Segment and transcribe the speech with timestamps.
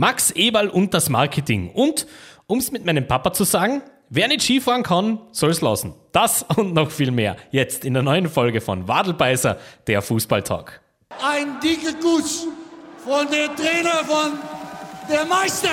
[0.00, 1.72] Max Eberl und das Marketing.
[1.72, 2.06] Und,
[2.46, 5.92] um es mit meinem Papa zu sagen, wer nicht Skifahren kann, soll es lassen.
[6.12, 7.36] Das und noch viel mehr.
[7.50, 9.58] Jetzt in der neuen Folge von Wadelbeißer,
[9.88, 10.80] der Fußballtalk.
[11.20, 12.46] Ein dicker Guss
[13.04, 14.38] von der Trainer von
[15.10, 15.70] der Meister.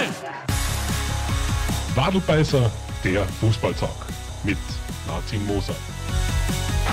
[1.94, 2.72] Wadelbeißer,
[3.04, 4.08] der Fußballtalk
[4.44, 4.58] mit
[5.06, 5.76] Martin Moser.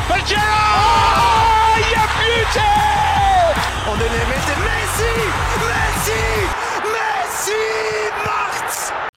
[0.07, 0.37] Pajero!
[0.37, 2.69] Oh, ja, Blüte!
[3.91, 5.15] Und in der Mitte Messi!
[5.65, 6.52] Messi!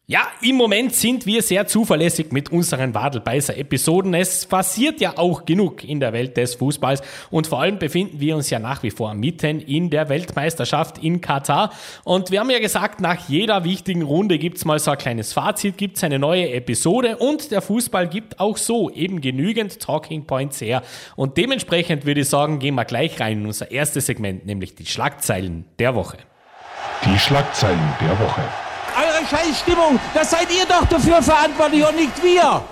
[0.08, 4.14] Ja, im Moment sind wir sehr zuverlässig mit unseren Wadelbeißer-Episoden.
[4.14, 8.36] Es passiert ja auch genug in der Welt des Fußballs und vor allem befinden wir
[8.36, 11.72] uns ja nach wie vor mitten in der Weltmeisterschaft in Katar.
[12.04, 15.76] Und wir haben ja gesagt, nach jeder wichtigen Runde gibt's mal so ein kleines Fazit,
[15.76, 20.84] gibt's eine neue Episode und der Fußball gibt auch so eben genügend Talking Points her.
[21.16, 24.86] Und dementsprechend würde ich sagen, gehen wir gleich rein in unser erstes Segment, nämlich die
[24.86, 26.20] Schlagzeilen der Woche.
[27.06, 28.44] Die Schlagzeilen der Woche
[28.96, 32.64] eure Scheißstimmung, das seid ihr doch dafür verantwortlich und nicht wir.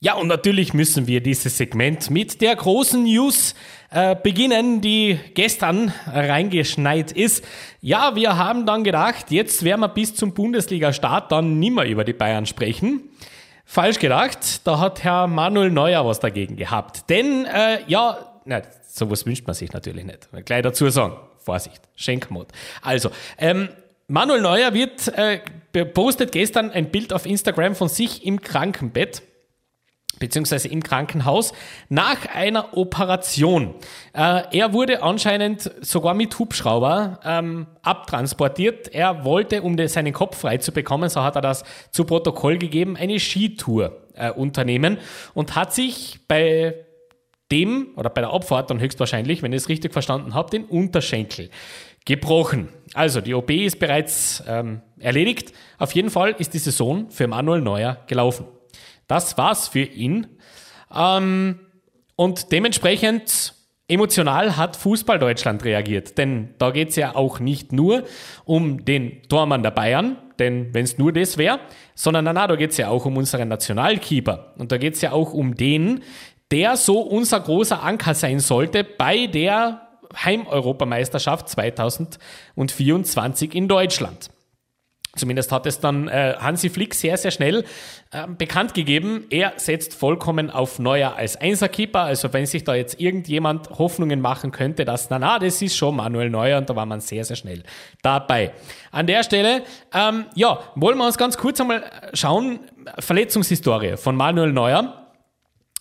[0.00, 3.54] Ja, und natürlich müssen wir dieses Segment mit der großen News
[3.90, 7.42] äh, beginnen, die gestern reingeschneit ist.
[7.80, 12.12] Ja, wir haben dann gedacht, jetzt werden wir bis zum Bundesliga-Start dann nimmer über die
[12.12, 13.08] Bayern sprechen.
[13.64, 17.08] Falsch gedacht, da hat Herr Manuel Neuer was dagegen gehabt.
[17.08, 20.28] Denn, äh, ja, na, sowas wünscht man sich natürlich nicht.
[20.44, 22.48] Gleich dazu sagen, Vorsicht, Schenkmod.
[22.82, 23.68] Also, ähm,
[24.06, 25.38] Manuel Neuer wird äh,
[25.86, 29.22] postet gestern ein Bild auf Instagram von sich im Krankenbett
[30.18, 31.52] beziehungsweise im Krankenhaus
[31.88, 33.74] nach einer Operation.
[34.12, 38.88] Äh, er wurde anscheinend sogar mit Hubschrauber ähm, abtransportiert.
[38.94, 42.96] Er wollte, um seinen Kopf frei zu bekommen, so hat er das zu Protokoll gegeben,
[42.96, 44.98] eine Skitour äh, unternehmen
[45.34, 46.86] und hat sich bei
[47.54, 51.50] dem oder bei der Abfahrt dann höchstwahrscheinlich, wenn ich es richtig verstanden habe, den Unterschenkel
[52.04, 52.68] gebrochen.
[52.92, 55.52] Also die OP ist bereits ähm, erledigt.
[55.78, 58.46] Auf jeden Fall ist die Saison für Manuel Neuer gelaufen.
[59.06, 60.26] Das war's für ihn.
[60.94, 61.60] Ähm,
[62.16, 63.54] und dementsprechend
[63.88, 66.18] emotional hat Fußball Deutschland reagiert.
[66.18, 68.04] Denn da geht's ja auch nicht nur
[68.44, 71.60] um den Tormann der Bayern, denn wenn es nur das wäre,
[71.94, 74.54] sondern na, na, da geht's ja auch um unseren Nationalkeeper.
[74.58, 76.02] Und da geht's ja auch um den,
[76.54, 84.30] der so unser großer Anker sein sollte bei der Heimeuropameisterschaft 2024 in Deutschland.
[85.16, 87.64] Zumindest hat es dann äh, Hansi Flick sehr, sehr schnell
[88.12, 89.24] äh, bekannt gegeben.
[89.30, 92.02] Er setzt vollkommen auf Neuer als Einserkeeper.
[92.02, 95.96] Also wenn sich da jetzt irgendjemand Hoffnungen machen könnte, dass, na na, das ist schon
[95.96, 97.64] Manuel Neuer und da war man sehr, sehr schnell
[98.00, 98.52] dabei.
[98.92, 101.82] An der Stelle, ähm, ja, wollen wir uns ganz kurz einmal
[102.12, 102.60] schauen,
[103.00, 105.03] Verletzungshistorie von Manuel Neuer.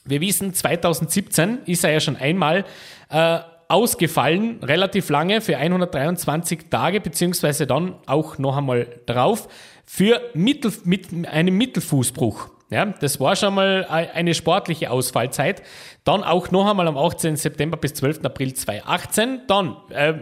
[0.05, 2.65] Wir wissen, 2017 ist er ja schon einmal
[3.09, 9.47] äh, ausgefallen, relativ lange, für 123 Tage, beziehungsweise dann auch noch einmal drauf,
[9.85, 12.49] für Mittel, mit einem Mittelfußbruch.
[12.69, 15.61] Ja, das war schon mal eine sportliche Ausfallzeit.
[16.03, 17.35] Dann auch noch einmal am 18.
[17.35, 18.25] September bis 12.
[18.25, 19.41] April 2018.
[19.47, 20.15] Dann äh,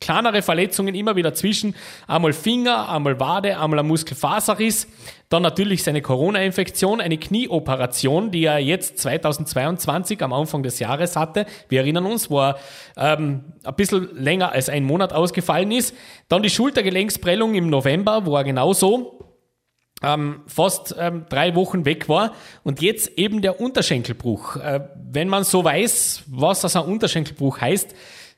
[0.00, 1.76] kleinere Verletzungen immer wieder zwischen.
[2.06, 4.88] Einmal Finger, einmal Wade, einmal ein Muskelfaserriss.
[5.28, 11.46] Dann natürlich seine Corona-Infektion, eine Knieoperation, die er jetzt 2022 am Anfang des Jahres hatte.
[11.68, 12.58] Wir erinnern uns, wo er
[12.96, 15.94] ähm, ein bisschen länger als ein Monat ausgefallen ist.
[16.28, 19.20] Dann die Schultergelenksprellung im November, wo er genauso
[20.02, 24.56] ähm, fast ähm, drei Wochen weg war und jetzt eben der Unterschenkelbruch.
[24.56, 27.94] Äh, wenn man so weiß, was das ein Unterschenkelbruch heißt,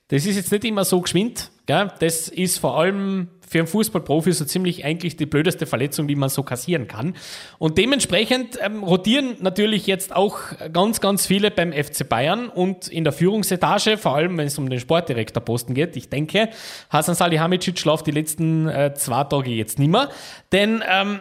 [0.08, 1.51] das ist jetzt nicht immer so geschwind.
[1.66, 1.88] Gell?
[2.00, 6.30] Das ist vor allem für einen Fußballprofi so ziemlich eigentlich die blödeste Verletzung, die man
[6.30, 7.14] so kassieren kann.
[7.58, 10.38] Und dementsprechend ähm, rotieren natürlich jetzt auch
[10.72, 14.70] ganz, ganz viele beim FC Bayern und in der Führungsetage, vor allem wenn es um
[14.70, 15.96] den Sportdirektorposten geht.
[15.96, 16.48] Ich denke,
[16.90, 20.08] Hasan Salihamidzic schläft die letzten äh, zwei Tage jetzt nimmer,
[20.50, 21.20] denn ähm,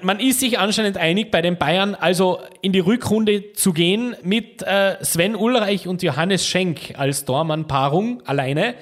[0.00, 4.62] man ist sich anscheinend einig bei den Bayern, also in die Rückrunde zu gehen mit
[4.62, 8.74] äh, Sven Ulreich und Johannes Schenk als Dormann-Paarung alleine.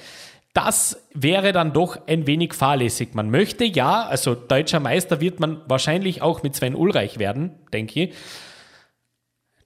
[0.57, 3.13] Das wäre dann doch ein wenig fahrlässig.
[3.13, 8.05] Man möchte ja, also deutscher Meister wird man wahrscheinlich auch mit Sven Ulreich werden, denke
[8.05, 8.15] ich.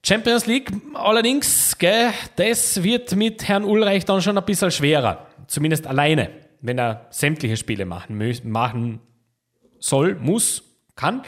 [0.03, 5.27] Champions League allerdings, gell, das wird mit Herrn Ulreich dann schon ein bisschen schwerer.
[5.47, 6.29] Zumindest alleine,
[6.59, 8.99] wenn er sämtliche Spiele machen, machen
[9.79, 10.61] soll, muss,
[10.97, 11.21] kann.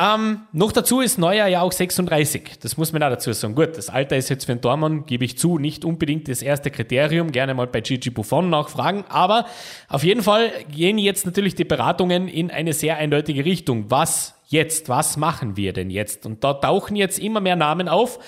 [0.00, 2.58] Ähm, noch dazu ist Neuer ja auch 36.
[2.62, 3.54] Das muss man auch dazu sagen.
[3.54, 6.70] Gut, das Alter ist jetzt für einen Tormann, gebe ich zu, nicht unbedingt das erste
[6.70, 7.32] Kriterium.
[7.32, 9.04] Gerne mal bei Gigi Buffon nachfragen.
[9.10, 9.44] Aber
[9.90, 13.90] auf jeden Fall gehen jetzt natürlich die Beratungen in eine sehr eindeutige Richtung.
[13.90, 14.88] Was jetzt?
[14.88, 16.24] Was machen wir denn jetzt?
[16.24, 18.18] Und da tauchen jetzt immer mehr Namen auf,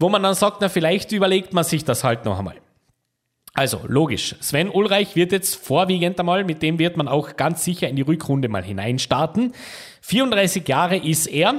[0.00, 2.56] wo man dann sagt, na, vielleicht überlegt man sich das halt noch einmal.
[3.56, 7.88] Also logisch, Sven Ulreich wird jetzt vorwiegend einmal, mit dem wird man auch ganz sicher
[7.88, 9.52] in die Rückrunde mal hineinstarten.
[10.06, 11.54] 34 Jahre ist er.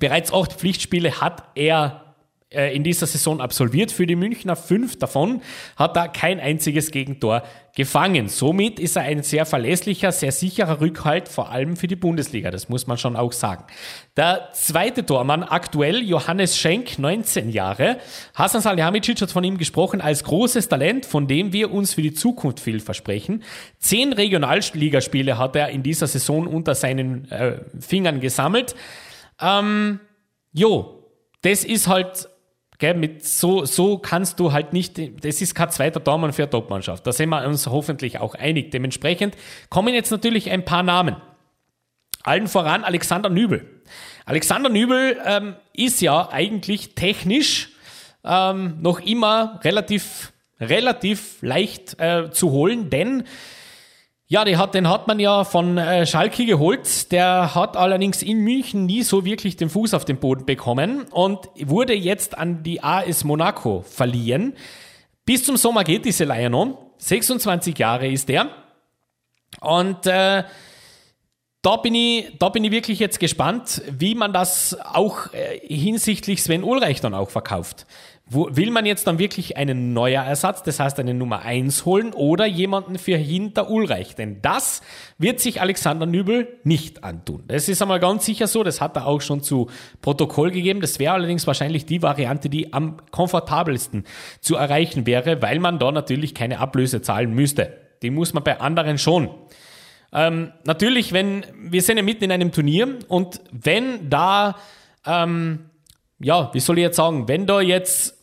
[0.00, 2.07] Bereits acht Pflichtspiele hat er
[2.50, 4.56] in dieser Saison absolviert für die Münchner.
[4.56, 5.42] Fünf davon
[5.76, 7.42] hat er kein einziges Gegentor
[7.76, 8.28] gefangen.
[8.28, 12.50] Somit ist er ein sehr verlässlicher, sehr sicherer Rückhalt, vor allem für die Bundesliga.
[12.50, 13.64] Das muss man schon auch sagen.
[14.16, 17.98] Der zweite Tormann aktuell, Johannes Schenk, 19 Jahre.
[18.34, 22.14] Hasan Salihamidzic hat von ihm gesprochen als großes Talent, von dem wir uns für die
[22.14, 23.44] Zukunft viel versprechen.
[23.78, 28.74] Zehn Regionalligaspiele hat er in dieser Saison unter seinen äh, Fingern gesammelt.
[29.38, 30.00] Ähm,
[30.52, 31.04] jo,
[31.42, 32.28] das ist halt
[32.78, 36.50] Gell, mit so, so kannst du halt nicht, das ist kein zweiter Tormann für eine
[36.50, 37.04] Topmannschaft.
[37.06, 38.70] Da sind wir uns hoffentlich auch einig.
[38.70, 39.36] Dementsprechend
[39.68, 41.16] kommen jetzt natürlich ein paar Namen.
[42.22, 43.82] Allen voran Alexander Nübel.
[44.26, 47.70] Alexander Nübel ähm, ist ja eigentlich technisch
[48.24, 53.24] ähm, noch immer relativ, relativ leicht äh, zu holen, denn
[54.30, 57.10] ja, hat, den hat man ja von äh, Schalke geholt.
[57.12, 61.48] Der hat allerdings in München nie so wirklich den Fuß auf den Boden bekommen und
[61.58, 64.54] wurde jetzt an die AS Monaco verliehen.
[65.24, 66.78] Bis zum Sommer geht diese Leihe noch.
[66.98, 68.50] 26 Jahre ist der.
[69.60, 70.44] Und äh,
[71.62, 76.42] da bin, ich, da bin ich wirklich jetzt gespannt, wie man das auch äh, hinsichtlich
[76.42, 77.86] Sven Ulreich dann auch verkauft.
[78.30, 82.12] Wo, will man jetzt dann wirklich einen neuer Ersatz, das heißt eine Nummer 1 holen
[82.12, 84.16] oder jemanden für hinter Ulreich?
[84.16, 84.82] Denn das
[85.16, 87.44] wird sich Alexander Nübel nicht antun.
[87.48, 89.70] Das ist einmal ganz sicher so, das hat er auch schon zu
[90.02, 90.82] Protokoll gegeben.
[90.82, 94.04] Das wäre allerdings wahrscheinlich die Variante, die am komfortabelsten
[94.40, 97.78] zu erreichen wäre, weil man da natürlich keine Ablöse zahlen müsste.
[98.02, 99.30] Die muss man bei anderen schon.
[100.12, 104.56] Ähm, natürlich, wenn wir sind ja mitten in einem Turnier und wenn da,
[105.06, 105.70] ähm,
[106.18, 108.17] ja, wie soll ich jetzt sagen, wenn da jetzt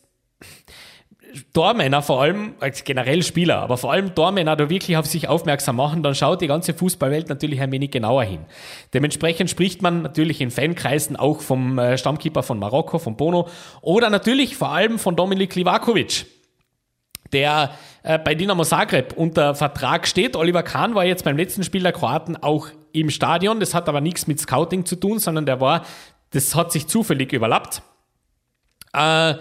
[1.52, 5.76] Tormänner vor allem, als generell Spieler, aber vor allem Tormänner da wirklich auf sich aufmerksam
[5.76, 8.40] machen, dann schaut die ganze Fußballwelt natürlich ein wenig genauer hin.
[8.94, 13.48] Dementsprechend spricht man natürlich in Fankreisen auch vom äh, Stammkeeper von Marokko, von Bono,
[13.82, 16.26] oder natürlich vor allem von Dominik Livakovic,
[17.32, 17.70] der
[18.02, 20.36] äh, bei Dinamo Zagreb unter Vertrag steht.
[20.36, 23.60] Oliver Kahn war jetzt beim letzten Spiel der Kroaten auch im Stadion.
[23.60, 25.84] Das hat aber nichts mit Scouting zu tun, sondern der war,
[26.30, 27.82] das hat sich zufällig überlappt.
[28.92, 29.34] Äh,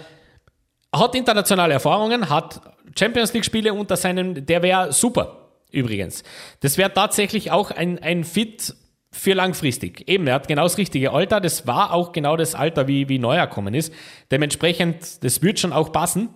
[1.00, 2.62] hat internationale Erfahrungen, hat
[2.98, 6.24] Champions League-Spiele unter seinem, der wäre super, übrigens.
[6.62, 8.76] Das wäre tatsächlich auch ein, ein Fit
[9.12, 10.08] für langfristig.
[10.10, 13.18] Eben, er hat genau das richtige Alter, das war auch genau das Alter, wie, wie
[13.18, 13.94] Neuer kommen ist.
[14.30, 16.30] Dementsprechend, das wird schon auch passen.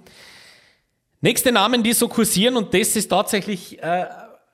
[1.21, 4.05] Nächste Namen, die so kursieren, und das ist tatsächlich äh,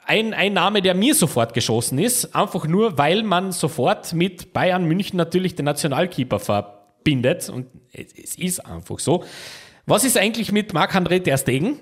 [0.05, 4.85] ein, ein Name, der mir sofort geschossen ist, einfach nur, weil man sofort mit Bayern
[4.85, 9.23] München natürlich den Nationalkeeper verbindet, und es, es ist einfach so.
[9.85, 11.79] Was ist eigentlich mit Marc-André Ter Stegen?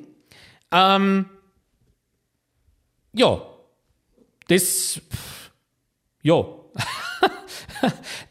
[0.71, 1.25] Ähm,
[3.13, 3.41] ja,
[4.47, 5.01] das,
[6.21, 6.35] ja,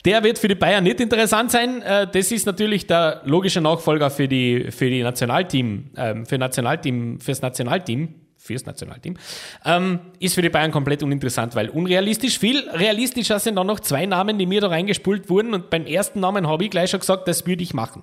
[0.04, 1.82] der wird für die Bayern nicht interessant sein.
[1.82, 7.20] Äh, das ist natürlich der logische Nachfolger für die, für die Nationalteam, ähm, für Nationalteam,
[7.20, 9.16] fürs Nationalteam fürs Nationalteam,
[9.64, 12.38] ähm, ist für die Bayern komplett uninteressant, weil unrealistisch.
[12.38, 16.18] Viel realistischer sind dann noch zwei Namen, die mir da reingespult wurden und beim ersten
[16.20, 18.02] Namen habe ich gleich schon gesagt, das würde ich machen.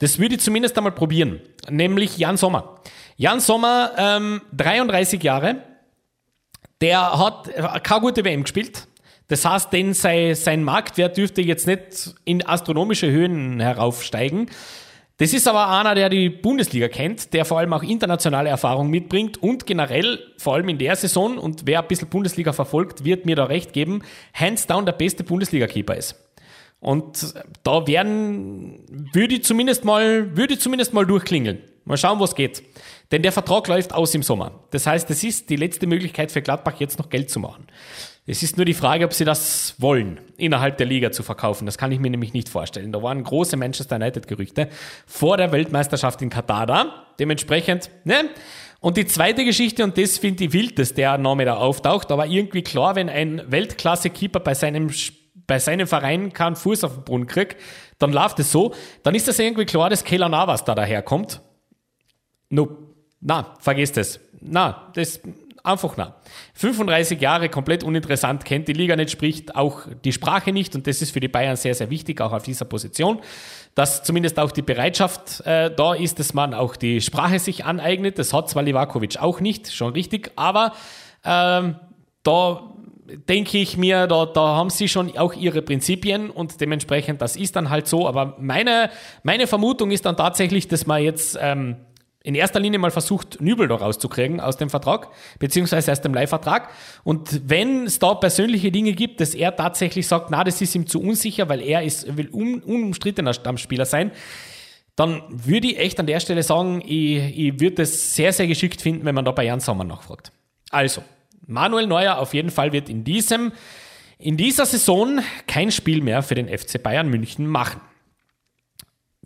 [0.00, 1.40] Das würde ich zumindest einmal probieren,
[1.70, 2.80] nämlich Jan Sommer.
[3.16, 5.62] Jan Sommer, ähm, 33 Jahre,
[6.80, 8.88] der hat keine gute WM gespielt.
[9.28, 14.48] Das heißt, denn sein, sein Marktwert dürfte jetzt nicht in astronomische Höhen heraufsteigen.
[15.18, 19.42] Das ist aber einer, der die Bundesliga kennt, der vor allem auch internationale Erfahrung mitbringt
[19.42, 23.34] und generell, vor allem in der Saison, und wer ein bisschen Bundesliga verfolgt, wird mir
[23.34, 24.02] da recht geben,
[24.34, 26.16] hands down der beste Bundesliga-Keeper ist.
[26.80, 31.62] Und da werden, würde ich zumindest mal, würde ich zumindest mal durchklingeln.
[31.86, 32.62] Mal schauen, was geht.
[33.10, 34.64] Denn der Vertrag läuft aus im Sommer.
[34.70, 37.66] Das heißt, es ist die letzte Möglichkeit für Gladbach jetzt noch Geld zu machen.
[38.28, 41.64] Es ist nur die Frage, ob sie das wollen, innerhalb der Liga zu verkaufen.
[41.64, 42.90] Das kann ich mir nämlich nicht vorstellen.
[42.90, 44.68] Da waren große Manchester United-Gerüchte
[45.06, 47.06] vor der Weltmeisterschaft in Katar da.
[47.20, 48.28] Dementsprechend, ne?
[48.80, 52.26] Und die zweite Geschichte, und das finde ich wild, dass der Name da auftaucht, aber
[52.26, 54.90] irgendwie klar, wenn ein Weltklasse-Keeper bei seinem,
[55.46, 57.56] bei seinem Verein keinen Fuß auf den Brunnen kriegt,
[57.98, 61.40] dann läuft es so, dann ist das irgendwie klar, dass Keller Navas da daherkommt.
[62.50, 62.76] No,
[63.20, 64.20] na, vergesst es.
[64.40, 65.20] Na, das,
[65.66, 66.14] Einfach na.
[66.54, 71.02] 35 Jahre komplett uninteressant, kennt die Liga nicht, spricht auch die Sprache nicht und das
[71.02, 73.20] ist für die Bayern sehr, sehr wichtig, auch auf dieser Position,
[73.74, 78.16] dass zumindest auch die Bereitschaft äh, da ist, dass man auch die Sprache sich aneignet.
[78.16, 80.72] Das hat zwar Livakovic auch nicht, schon richtig, aber
[81.24, 81.74] ähm,
[82.22, 82.62] da
[83.28, 87.56] denke ich mir, da, da haben sie schon auch ihre Prinzipien und dementsprechend, das ist
[87.56, 88.06] dann halt so.
[88.06, 88.90] Aber meine,
[89.24, 91.76] meine Vermutung ist dann tatsächlich, dass man jetzt ähm,
[92.26, 96.70] in erster Linie mal versucht, Nübel da rauszukriegen aus dem Vertrag, beziehungsweise aus dem Leihvertrag.
[97.04, 100.88] Und wenn es da persönliche Dinge gibt, dass er tatsächlich sagt, na, das ist ihm
[100.88, 104.10] zu unsicher, weil er ist, will un, unumstrittener Stammspieler sein,
[104.96, 108.82] dann würde ich echt an der Stelle sagen, ich, ich würde es sehr, sehr geschickt
[108.82, 110.32] finden, wenn man da bei Jan Sommer nachfragt.
[110.70, 111.04] Also,
[111.46, 113.52] Manuel Neuer auf jeden Fall wird in diesem,
[114.18, 117.80] in dieser Saison kein Spiel mehr für den FC Bayern München machen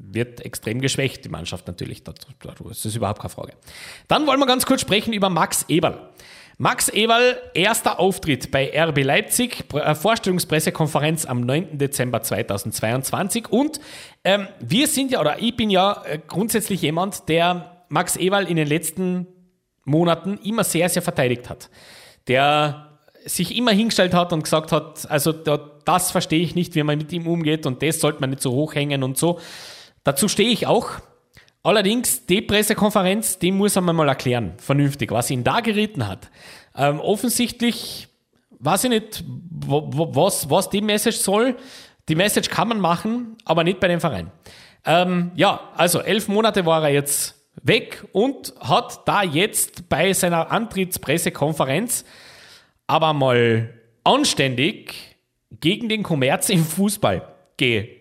[0.02, 2.02] wird extrem geschwächt, die Mannschaft natürlich.
[2.04, 3.52] Das ist überhaupt keine Frage.
[4.08, 6.10] Dann wollen wir ganz kurz sprechen über Max Eberl.
[6.58, 11.78] Max Eberl, erster Auftritt bei RB Leipzig, äh, Vorstellungspressekonferenz am 9.
[11.78, 13.48] Dezember 2022.
[13.48, 13.80] Und
[14.24, 18.56] ähm, wir sind ja, oder ich bin ja äh, grundsätzlich jemand, der Max Eberl in
[18.56, 19.26] den letzten
[19.86, 21.70] Monaten immer sehr, sehr verteidigt hat.
[22.28, 26.98] Der sich immer hingestellt hat und gesagt hat, also das verstehe ich nicht, wie man
[26.98, 29.38] mit ihm umgeht und das sollte man nicht so hoch hängen und so.
[30.04, 30.90] Dazu stehe ich auch.
[31.62, 36.30] Allerdings, die Pressekonferenz, die muss mir mal erklären, vernünftig, was ihn da geritten hat.
[36.74, 38.08] Ähm, offensichtlich
[38.60, 41.56] weiß ich nicht, was, was die Message soll.
[42.08, 44.30] Die Message kann man machen, aber nicht bei dem Verein.
[44.86, 50.50] Ähm, ja, also elf Monate war er jetzt weg und hat da jetzt bei seiner
[50.50, 52.04] Antrittspressekonferenz
[52.86, 54.94] aber mal anständig
[55.60, 57.34] gegen den Kommerz im Fußball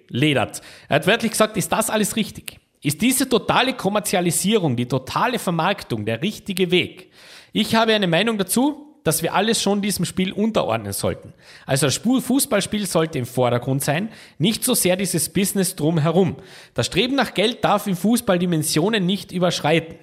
[0.09, 0.61] geledert.
[0.87, 2.59] Er hat wörtlich gesagt, ist das alles richtig?
[2.81, 7.11] Ist diese totale Kommerzialisierung, die totale Vermarktung der richtige Weg?
[7.51, 11.33] Ich habe eine Meinung dazu, dass wir alles schon diesem Spiel unterordnen sollten.
[11.65, 16.35] Also das Fußballspiel sollte im Vordergrund sein, nicht so sehr dieses Business drumherum.
[16.73, 19.95] Das Streben nach Geld darf im Fußball Dimensionen nicht überschreiten.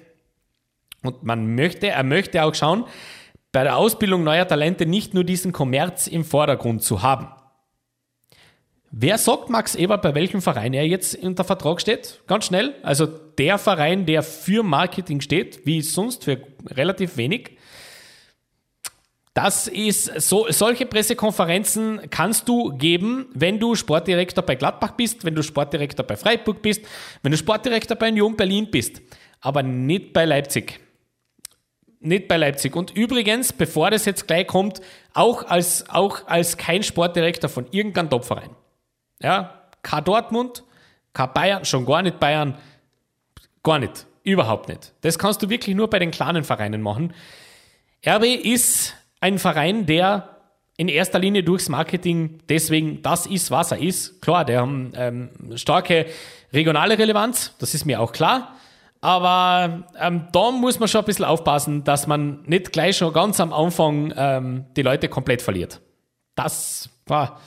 [1.03, 2.85] Und man möchte, er möchte auch schauen,
[3.51, 7.27] bei der Ausbildung neuer Talente nicht nur diesen Kommerz im Vordergrund zu haben.
[8.91, 12.21] Wer sagt Max Eber, bei welchem Verein er jetzt unter Vertrag steht?
[12.25, 12.75] Ganz schnell.
[12.83, 17.57] Also der Verein, der für Marketing steht, wie sonst für relativ wenig.
[19.33, 25.35] Das ist so, solche Pressekonferenzen kannst du geben, wenn du Sportdirektor bei Gladbach bist, wenn
[25.35, 26.83] du Sportdirektor bei Freiburg bist,
[27.21, 28.99] wenn du Sportdirektor bei Union Berlin bist,
[29.41, 30.79] aber nicht bei Leipzig.
[31.99, 32.75] Nicht bei Leipzig.
[32.75, 34.81] Und übrigens, bevor das jetzt gleich kommt,
[35.13, 38.49] auch als, auch als kein Sportdirektor von irgendeinem Topverein.
[39.21, 40.63] Ja, kein Dortmund,
[41.13, 42.57] kein Bayern, schon gar nicht Bayern,
[43.63, 44.93] gar nicht, überhaupt nicht.
[45.01, 47.13] Das kannst du wirklich nur bei den kleinen Vereinen machen.
[48.05, 50.37] RB ist ein Verein, der
[50.77, 54.21] in erster Linie durchs Marketing deswegen das ist, was er ist.
[54.21, 56.05] Klar, der haben ähm, starke
[56.53, 58.55] regionale Relevanz, das ist mir auch klar.
[59.01, 63.39] Aber ähm, da muss man schon ein bisschen aufpassen, dass man nicht gleich schon ganz
[63.39, 65.81] am Anfang ähm, die Leute komplett verliert.
[66.35, 67.39] Das war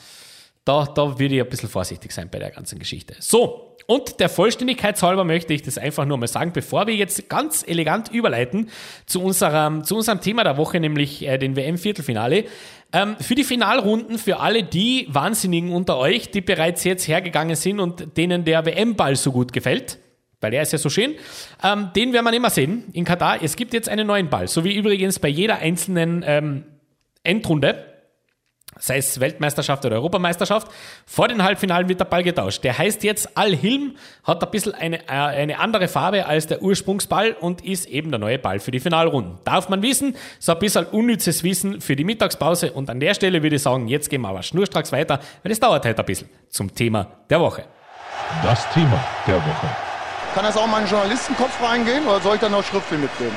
[0.64, 3.14] da, da würde ich ein bisschen vorsichtig sein bei der ganzen Geschichte.
[3.18, 7.28] So, und der Vollständigkeit halber möchte ich das einfach nur mal sagen, bevor wir jetzt
[7.28, 8.70] ganz elegant überleiten
[9.04, 12.44] zu unserem, zu unserem Thema der Woche, nämlich äh, den WM-Viertelfinale.
[12.92, 17.80] Ähm, für die Finalrunden, für alle die Wahnsinnigen unter euch, die bereits jetzt hergegangen sind
[17.80, 19.98] und denen der WM-Ball so gut gefällt,
[20.40, 21.16] weil der ist ja so schön.
[21.64, 23.42] Ähm, den werden wir immer sehen in Katar.
[23.42, 26.64] Es gibt jetzt einen neuen Ball, so wie übrigens bei jeder einzelnen ähm,
[27.24, 27.89] Endrunde
[28.80, 30.68] sei es Weltmeisterschaft oder Europameisterschaft,
[31.06, 32.64] vor den Halbfinalen wird der Ball getauscht.
[32.64, 33.94] Der heißt jetzt Al-Hilm,
[34.24, 38.18] hat ein bisschen eine, äh, eine andere Farbe als der Ursprungsball und ist eben der
[38.18, 39.38] neue Ball für die Finalrunden.
[39.44, 43.42] Darf man wissen, so ein bisschen unnützes Wissen für die Mittagspause und an der Stelle
[43.42, 46.28] würde ich sagen, jetzt gehen wir aber schnurstracks weiter, weil es dauert halt ein bisschen
[46.48, 47.64] zum Thema der Woche.
[48.42, 49.68] Das Thema der Woche.
[50.34, 53.36] Kann das auch mal in den Journalistenkopf reingehen oder soll ich da noch Schriftfühl mitnehmen?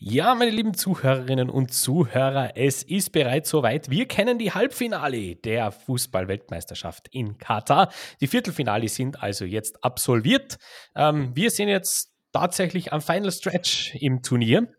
[0.00, 3.90] Ja, meine lieben Zuhörerinnen und Zuhörer, es ist bereits soweit.
[3.90, 7.90] Wir kennen die Halbfinale der Fußball-Weltmeisterschaft in Katar.
[8.20, 10.58] Die Viertelfinale sind also jetzt absolviert.
[10.94, 14.72] Ähm, wir sind jetzt tatsächlich am Final Stretch im Turnier.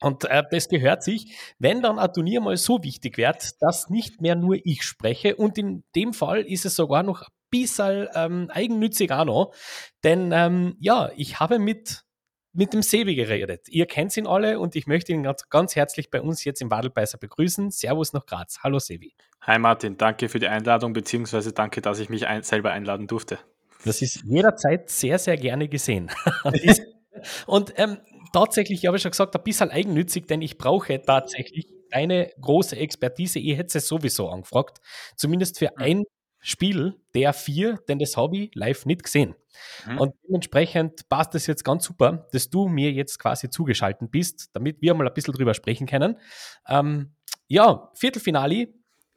[0.00, 4.20] Und äh, das gehört sich, wenn dann ein Turnier mal so wichtig wird, dass nicht
[4.20, 5.34] mehr nur ich spreche.
[5.34, 9.54] Und in dem Fall ist es sogar noch ein bisschen ähm, eigennützig auch noch.
[10.04, 12.05] Denn ähm, ja, ich habe mit
[12.56, 13.68] mit dem Sebi geredet.
[13.68, 16.70] Ihr kennt ihn alle und ich möchte ihn ganz, ganz herzlich bei uns jetzt im
[16.70, 17.70] Wadelbeißer begrüßen.
[17.70, 18.60] Servus nach Graz.
[18.62, 19.14] Hallo Sebi.
[19.42, 23.38] Hi Martin, danke für die Einladung, beziehungsweise danke, dass ich mich ein, selber einladen durfte.
[23.84, 26.10] Das ist jederzeit sehr, sehr gerne gesehen.
[27.46, 27.98] und ähm,
[28.32, 33.38] tatsächlich, ich habe schon gesagt, ein bisschen eigennützig, denn ich brauche tatsächlich eine große Expertise.
[33.38, 34.78] Ich hätte es sowieso angefragt,
[35.14, 36.04] zumindest für ein
[36.40, 39.34] Spiel der vier, denn das habe ich live nicht gesehen.
[39.86, 39.98] Mhm.
[39.98, 44.80] Und dementsprechend passt es jetzt ganz super, dass du mir jetzt quasi zugeschaltet bist, damit
[44.80, 46.18] wir mal ein bisschen drüber sprechen können.
[46.68, 47.14] Ähm,
[47.48, 48.68] ja, Viertelfinale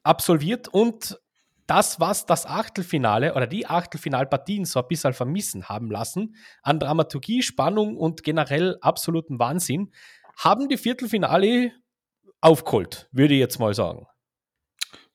[0.04, 1.20] absolviert und
[1.68, 7.44] das, was das Achtelfinale oder die Achtelfinalpartien so ein bisschen vermissen haben lassen, an Dramaturgie,
[7.44, 9.92] Spannung und generell absoluten Wahnsinn,
[10.36, 11.72] haben die Viertelfinale
[12.42, 14.08] aufgeholt, würde ich jetzt mal sagen.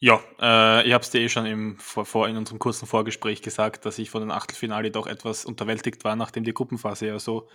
[0.05, 3.41] Ja, äh, ich habe es dir eh schon im, vor, vor, in unserem kurzen Vorgespräch
[3.41, 7.49] gesagt, dass ich von den Achtelfinale doch etwas unterwältigt war, nachdem die Gruppenphase ja so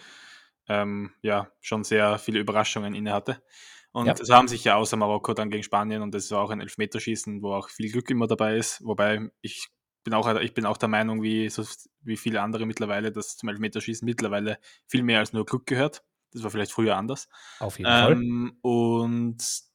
[0.68, 3.44] ähm, ja, schon sehr viele Überraschungen inne hatte.
[3.92, 4.14] Und ja.
[4.14, 7.44] es haben sich ja außer Marokko dann gegen Spanien und das war auch ein Elfmeterschießen,
[7.44, 8.84] wo auch viel Glück immer dabei ist.
[8.84, 9.68] Wobei ich
[10.04, 11.64] bin auch, ich bin auch der Meinung, wie, so,
[12.02, 16.04] wie viele andere mittlerweile, dass zum Elfmeterschießen mittlerweile viel mehr als nur Glück gehört.
[16.32, 17.30] Das war vielleicht früher anders.
[17.60, 18.72] Auf jeden ähm, Fall.
[18.72, 19.69] Und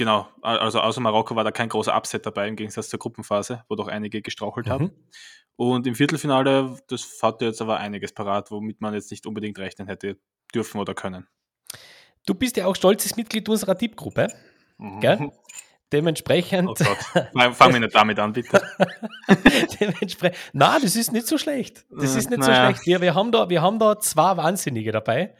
[0.00, 3.76] genau, also außer Marokko war da kein großer Upset dabei, im Gegensatz zur Gruppenphase, wo
[3.76, 4.70] doch einige gestrauchelt mhm.
[4.70, 4.90] haben.
[5.56, 9.88] Und im Viertelfinale, das hatte jetzt aber einiges parat, womit man jetzt nicht unbedingt rechnen
[9.88, 10.16] hätte
[10.54, 11.28] dürfen oder können.
[12.24, 14.28] Du bist ja auch stolzes Mitglied unserer Tippgruppe.
[14.78, 15.00] Mhm.
[15.00, 15.32] Gell?
[15.92, 16.68] Dementsprechend.
[16.68, 17.56] Oh Gott.
[17.56, 18.62] Fangen wir nicht damit an, bitte.
[19.80, 20.38] Dementsprechend.
[20.52, 21.84] Nein, das ist nicht so schlecht.
[21.90, 22.68] Das ist nicht naja.
[22.68, 22.86] so schlecht.
[22.86, 25.34] Wir, wir, haben da, wir haben da zwei Wahnsinnige dabei.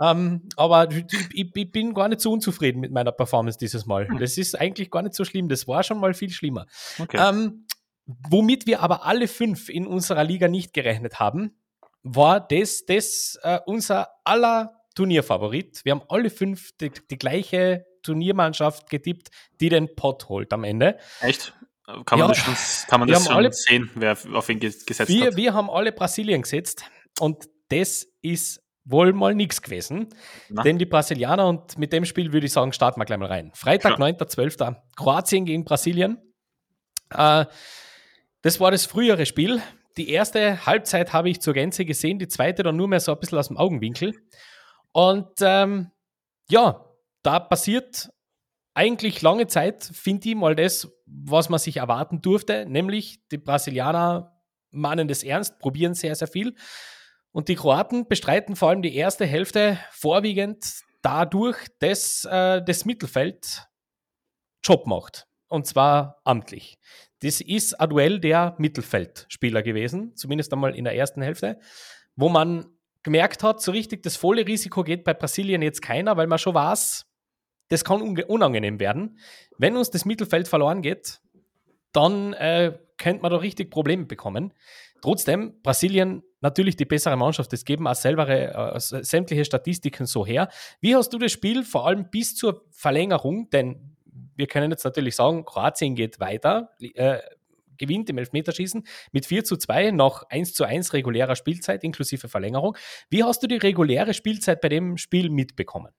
[0.00, 4.06] ähm, aber ich, ich, bin gar nicht so unzufrieden mit meiner Performance dieses Mal.
[4.06, 4.18] Hm.
[4.18, 5.48] Das ist eigentlich gar nicht so schlimm.
[5.48, 6.66] Das war schon mal viel schlimmer.
[6.98, 7.16] Okay.
[7.18, 7.66] Ähm,
[8.04, 11.56] womit wir aber alle fünf in unserer Liga nicht gerechnet haben,
[12.02, 15.84] war das, das äh, unser aller Turnierfavorit.
[15.84, 19.28] Wir haben alle fünf die, die gleiche Turniermannschaft getippt,
[19.60, 20.98] die den Pot holt am Ende.
[21.20, 21.54] Echt?
[21.86, 22.54] Kann man ja, das schon,
[22.88, 25.36] kann man das schon alle, sehen, wer auf ihn gesetzt wir, hat?
[25.36, 26.84] Wir haben alle Brasilien gesetzt
[27.20, 30.08] und das ist wohl mal nichts gewesen.
[30.48, 30.62] Na?
[30.62, 33.52] Denn die Brasilianer, und mit dem Spiel würde ich sagen, starten wir gleich mal rein.
[33.54, 34.76] Freitag, 9.12.
[34.96, 36.18] Kroatien gegen Brasilien.
[37.10, 37.46] Äh,
[38.42, 39.60] das war das frühere Spiel.
[39.96, 43.18] Die erste Halbzeit habe ich zur Gänze gesehen, die zweite dann nur mehr so ein
[43.18, 44.14] bisschen aus dem Augenwinkel.
[44.92, 45.90] Und ähm,
[46.48, 46.85] ja,
[47.26, 48.10] da passiert
[48.74, 54.38] eigentlich lange Zeit, finde ich mal das, was man sich erwarten durfte, nämlich die Brasilianer
[54.70, 56.54] mahnen das ernst, probieren sehr, sehr viel.
[57.32, 60.64] Und die Kroaten bestreiten vor allem die erste Hälfte vorwiegend
[61.02, 63.66] dadurch, dass äh, das Mittelfeld
[64.62, 65.26] Job macht.
[65.48, 66.78] Und zwar amtlich.
[67.20, 71.58] Das ist ein Duell der Mittelfeldspieler gewesen, zumindest einmal in der ersten Hälfte,
[72.14, 72.66] wo man
[73.02, 76.54] gemerkt hat, so richtig das volle Risiko geht bei Brasilien jetzt keiner, weil man schon
[76.54, 77.06] weiß,
[77.68, 79.18] das kann unangenehm werden.
[79.58, 81.20] Wenn uns das Mittelfeld verloren geht,
[81.92, 84.52] dann äh, könnte man da richtig Probleme bekommen.
[85.02, 90.48] Trotzdem, Brasilien natürlich die bessere Mannschaft, das geben auch selber äh, sämtliche Statistiken so her.
[90.80, 93.96] Wie hast du das Spiel vor allem bis zur Verlängerung, denn
[94.36, 97.18] wir können jetzt natürlich sagen, Kroatien geht weiter, äh,
[97.78, 102.76] gewinnt im Elfmeterschießen mit 4 zu 2 nach 1 zu 1 regulärer Spielzeit inklusive Verlängerung.
[103.10, 105.92] Wie hast du die reguläre Spielzeit bei dem Spiel mitbekommen?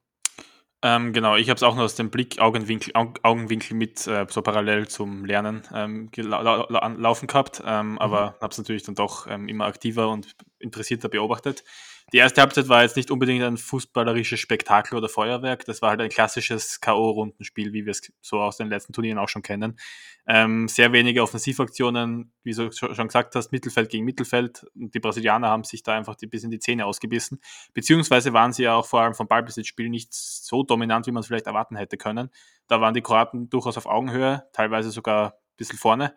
[0.84, 4.44] Ähm, genau, ich habe es auch nur aus dem Blick Augenwinkel, Augenwinkel mit äh, so
[4.44, 7.98] parallel zum Lernen ähm, laufen gehabt, ähm, mhm.
[7.98, 11.64] aber habe es natürlich dann doch ähm, immer aktiver und interessierter beobachtet.
[12.14, 15.66] Die erste Halbzeit war jetzt nicht unbedingt ein fußballerisches Spektakel oder Feuerwerk.
[15.66, 19.28] Das war halt ein klassisches K.O.-Rundenspiel, wie wir es so aus den letzten Turnieren auch
[19.28, 19.78] schon kennen.
[20.26, 24.66] Ähm, sehr wenige Offensivaktionen, wie du schon gesagt hast, Mittelfeld gegen Mittelfeld.
[24.74, 27.42] Die Brasilianer haben sich da einfach bis in die Zähne ausgebissen.
[27.74, 31.28] Beziehungsweise waren sie ja auch vor allem vom Ballbesitzspiel nicht so dominant, wie man es
[31.28, 32.30] vielleicht erwarten hätte können.
[32.70, 36.16] Da waren die Kroaten durchaus auf Augenhöhe, teilweise sogar ein bisschen vorne.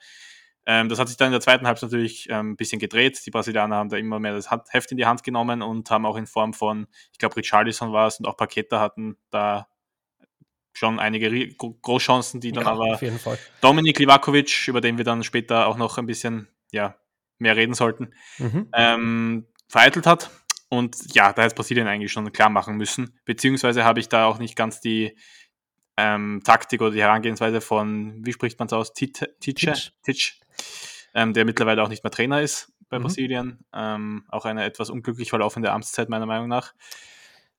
[0.67, 3.21] Ähm, das hat sich dann in der zweiten Halbzeit natürlich ähm, ein bisschen gedreht.
[3.25, 6.17] Die Brasilianer haben da immer mehr das Heft in die Hand genommen und haben auch
[6.17, 9.69] in Form von, ich glaube, Richarlison war es und auch Paketa hatten da
[10.73, 13.01] schon einige Großchancen, die dann ja, aber
[13.61, 16.97] Dominik Livakovic, über den wir dann später auch noch ein bisschen ja,
[17.39, 18.69] mehr reden sollten, mhm.
[18.73, 20.31] ähm, vereitelt hat.
[20.69, 23.19] Und ja, da hätte Brasilien eigentlich schon klar machen müssen.
[23.25, 25.17] Beziehungsweise habe ich da auch nicht ganz die,
[26.01, 30.41] ähm, Taktik oder die Herangehensweise von, wie spricht man es aus, Titsch, Titsch,
[31.15, 33.03] ähm, der mittlerweile auch nicht mehr Trainer ist bei mhm.
[33.05, 33.65] Brasilien.
[33.75, 36.75] Ähm, auch eine etwas unglücklich verlaufende Amtszeit meiner Meinung nach.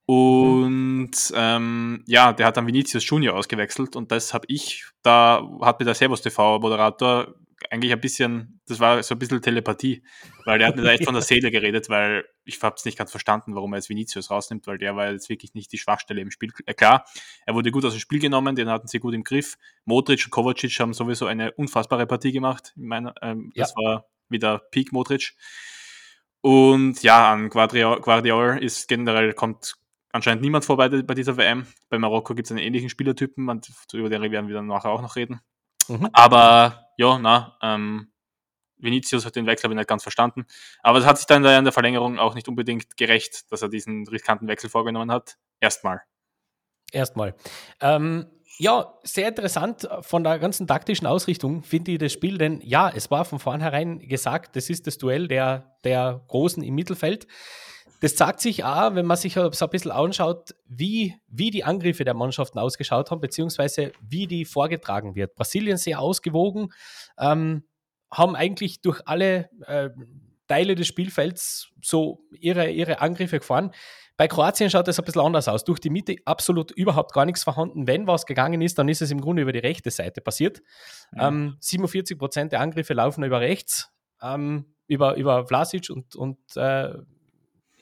[0.05, 5.79] Und ähm, ja, der hat dann Vinicius Junior ausgewechselt und das habe ich, da hat
[5.79, 7.33] mir der Servus TV-Moderator
[7.69, 10.04] eigentlich ein bisschen, das war so ein bisschen Telepathie,
[10.45, 13.12] weil der hat mir echt von der Seele geredet, weil ich habe es nicht ganz
[13.12, 16.32] verstanden, warum er jetzt Vinicius rausnimmt, weil der war jetzt wirklich nicht die Schwachstelle im
[16.32, 16.52] Spiel.
[16.65, 17.06] Äh, klar,
[17.45, 19.58] er wurde gut aus dem Spiel genommen, den hatten sie gut im Griff.
[19.86, 22.74] Modric und Kovacic haben sowieso eine unfassbare Partie gemacht.
[22.76, 23.63] Ich meine, ähm, ja.
[23.63, 25.36] das war wieder Peak Modric.
[26.41, 29.76] Und ja, an Guardiol, Guardiol ist generell, kommt
[30.12, 31.67] anscheinend niemand vorbei bei dieser WM.
[31.89, 33.62] Bei Marokko gibt es einen ähnlichen Spielertypen,
[33.93, 35.41] über den werden wir dann nachher auch noch reden.
[35.89, 36.10] Mhm.
[36.13, 38.12] Aber ja, na, ähm,
[38.78, 40.46] Vinicius hat den Wechsel aber nicht ganz verstanden.
[40.82, 44.08] Aber es hat sich dann in der Verlängerung auch nicht unbedingt gerecht, dass er diesen
[44.08, 45.38] riskanten Wechsel vorgenommen hat.
[45.60, 46.02] Erstmal.
[46.91, 47.36] Erstmal.
[47.80, 52.91] Ähm, ja, sehr interessant von der ganzen taktischen Ausrichtung finde ich das Spiel, denn ja,
[52.94, 57.28] es war von vornherein gesagt, das ist das Duell der, der Großen im Mittelfeld.
[58.01, 62.03] Das zeigt sich auch, wenn man sich so ein bisschen anschaut, wie, wie die Angriffe
[62.03, 65.35] der Mannschaften ausgeschaut haben, beziehungsweise wie die vorgetragen wird.
[65.35, 66.73] Brasilien sehr ausgewogen,
[67.19, 67.63] ähm,
[68.11, 69.91] haben eigentlich durch alle äh,
[70.47, 73.71] Teile des Spielfelds so ihre, ihre Angriffe gefahren.
[74.17, 75.63] Bei Kroatien schaut es ein bisschen anders aus.
[75.63, 77.85] Durch die Mitte absolut überhaupt gar nichts vorhanden.
[77.85, 80.61] Wenn was gegangen ist, dann ist es im Grunde über die rechte Seite passiert.
[81.11, 81.19] Mhm.
[81.21, 83.91] Ähm, 47 Prozent der Angriffe laufen über rechts,
[84.23, 86.93] ähm, über, über Vlasic und, und äh,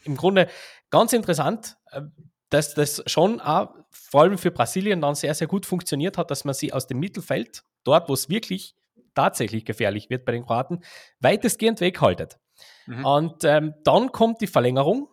[0.03, 0.47] im Grunde
[0.89, 2.01] ganz interessant, äh,
[2.49, 6.45] dass das schon auch, vor allem für Brasilien dann sehr, sehr gut funktioniert hat, dass
[6.45, 8.75] man sie aus dem Mittelfeld, dort wo es wirklich
[9.15, 10.83] tatsächlich gefährlich wird bei den Kroaten,
[11.19, 12.39] weitestgehend weghaltet.
[12.87, 13.05] Mhm.
[13.05, 15.09] Und ähm, dann kommt die Verlängerung.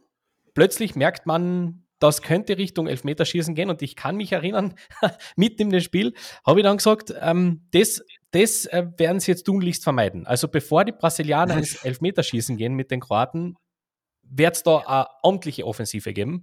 [0.55, 3.71] Plötzlich merkt man, das könnte Richtung Elfmeterschießen gehen.
[3.71, 4.75] Und ich kann mich erinnern,
[5.37, 6.15] mitten in dem Spiel
[6.47, 10.27] habe ich dann gesagt, ähm, das, das äh, werden sie jetzt tunlichst vermeiden.
[10.27, 13.57] Also bevor die Brasilianer ins Elfmeterschießen gehen mit den Kroaten,
[14.31, 16.43] wird es da eine amtliche Offensive geben.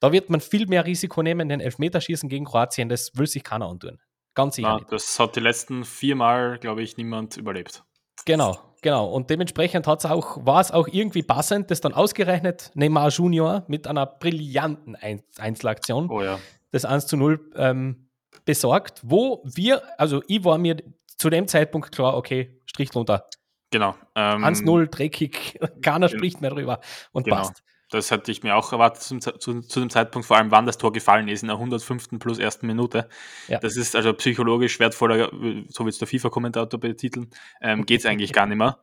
[0.00, 3.66] Da wird man viel mehr Risiko nehmen, den Elfmeterschießen gegen Kroatien, das will sich keiner
[3.66, 3.98] antun.
[4.34, 4.78] Ganz sicher.
[4.80, 7.84] Na, das hat die letzten viermal, glaube ich, niemand überlebt.
[8.24, 9.06] Genau, genau.
[9.06, 13.86] Und dementsprechend hat's auch, war es auch irgendwie passend, das dann ausgerechnet Neymar Junior mit
[13.86, 14.96] einer brillanten
[15.38, 16.38] Einzelaktion, oh ja.
[16.70, 18.08] das 1 zu 0 ähm,
[18.44, 20.76] besorgt, wo wir, also ich war mir
[21.16, 23.26] zu dem Zeitpunkt klar, okay, Strich drunter.
[23.70, 23.94] Genau.
[24.14, 26.80] Ähm, 1-0, dreckig, keiner spricht mehr drüber
[27.12, 27.36] und genau.
[27.36, 27.62] passt.
[27.90, 30.78] Das hätte ich mir auch erwartet zum, zu, zu, dem Zeitpunkt, vor allem wann das
[30.78, 32.18] Tor gefallen ist, in der 105.
[32.18, 33.08] plus ersten Minute.
[33.46, 33.60] Ja.
[33.60, 35.30] Das ist also psychologisch wertvoller,
[35.68, 38.78] so wie es der FIFA-Kommentator betiteln, ähm, geht es eigentlich gar nicht mehr.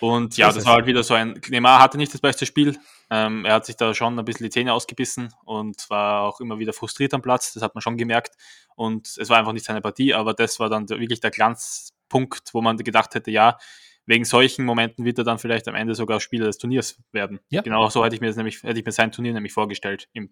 [0.00, 2.78] Und ja, das, das war halt wieder so ein, Neymar hatte nicht das beste Spiel.
[3.10, 6.58] Ähm, er hat sich da schon ein bisschen die Zähne ausgebissen und war auch immer
[6.58, 7.52] wieder frustriert am Platz.
[7.52, 8.34] Das hat man schon gemerkt.
[8.76, 12.62] Und es war einfach nicht seine Partie, aber das war dann wirklich der Glanzpunkt, wo
[12.62, 13.58] man gedacht hätte, ja,
[14.06, 17.40] wegen solchen Momenten wird er dann vielleicht am Ende sogar Spieler des Turniers werden.
[17.48, 17.62] Ja.
[17.62, 20.30] Genau so hätte ich mir das nämlich, hätte ich mir sein Turnier nämlich vorgestellt, im,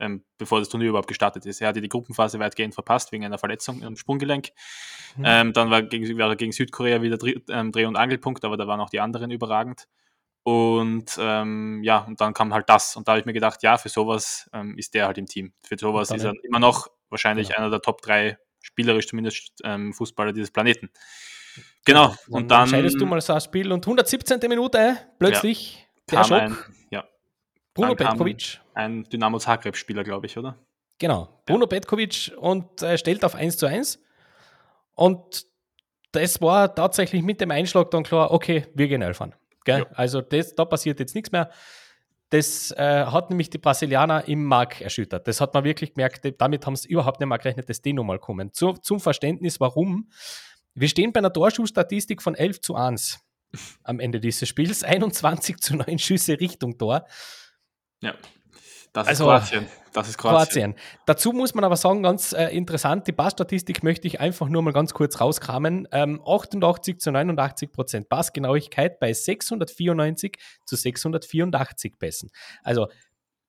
[0.00, 1.60] ähm, bevor das Turnier überhaupt gestartet ist.
[1.60, 4.50] Er hatte die Gruppenphase weitgehend verpasst wegen einer Verletzung im Sprunggelenk.
[5.16, 5.24] Mhm.
[5.26, 8.56] Ähm, dann war, gegen, war er gegen Südkorea wieder Dreh, ähm, Dreh- und Angelpunkt, aber
[8.56, 9.86] da waren auch die anderen überragend.
[10.42, 12.96] Und ähm, ja, und dann kam halt das.
[12.96, 15.52] Und da habe ich mir gedacht, ja, für sowas ähm, ist der halt im Team.
[15.62, 17.60] Für sowas ist er immer noch wahrscheinlich genau.
[17.60, 20.90] einer der Top 3 spielerisch zumindest ähm, Fußballer dieses Planeten.
[21.84, 22.14] Genau.
[22.28, 24.38] Und dann entscheidest du mal so ein Spiel und 117.
[24.48, 26.40] Minute plötzlich ja, der Schock.
[26.40, 26.56] Ein,
[26.90, 27.04] ja.
[27.74, 28.60] Bruno Petkovic.
[28.74, 30.56] Ein Dynamo Zagreb-Spieler, glaube ich, oder?
[30.98, 31.42] Genau.
[31.46, 31.66] Bruno ja.
[31.66, 33.98] Petkovic und äh, stellt auf 1 zu 1.
[34.94, 35.46] Und
[36.12, 39.34] das war tatsächlich mit dem Einschlag dann klar, okay, wir gehen Elfern.
[39.66, 39.86] Ja.
[39.94, 41.50] Also das, da passiert jetzt nichts mehr.
[42.30, 45.26] Das äh, hat nämlich die Brasilianer im Mark erschüttert.
[45.26, 46.20] Das hat man wirklich gemerkt.
[46.38, 48.52] Damit haben sie überhaupt nicht mehr gerechnet, dass die nochmal kommen.
[48.52, 50.08] Zu, zum Verständnis, warum.
[50.74, 53.20] Wir stehen bei einer Torschussstatistik von 11 zu 1
[53.82, 54.84] am Ende dieses Spiels.
[54.84, 57.06] 21 zu 9 Schüsse Richtung Tor.
[58.02, 58.14] Ja.
[58.92, 59.66] Das ist also, Kroatien.
[59.92, 60.72] Das ist Kroatien.
[60.72, 60.74] Kroatien.
[61.06, 64.72] Dazu muss man aber sagen, ganz äh, interessant, die Passstatistik möchte ich einfach nur mal
[64.72, 65.86] ganz kurz rauskramen.
[65.92, 72.30] Ähm, 88 zu 89 Prozent Passgenauigkeit bei 694 zu 684 Pässen.
[72.64, 72.88] Also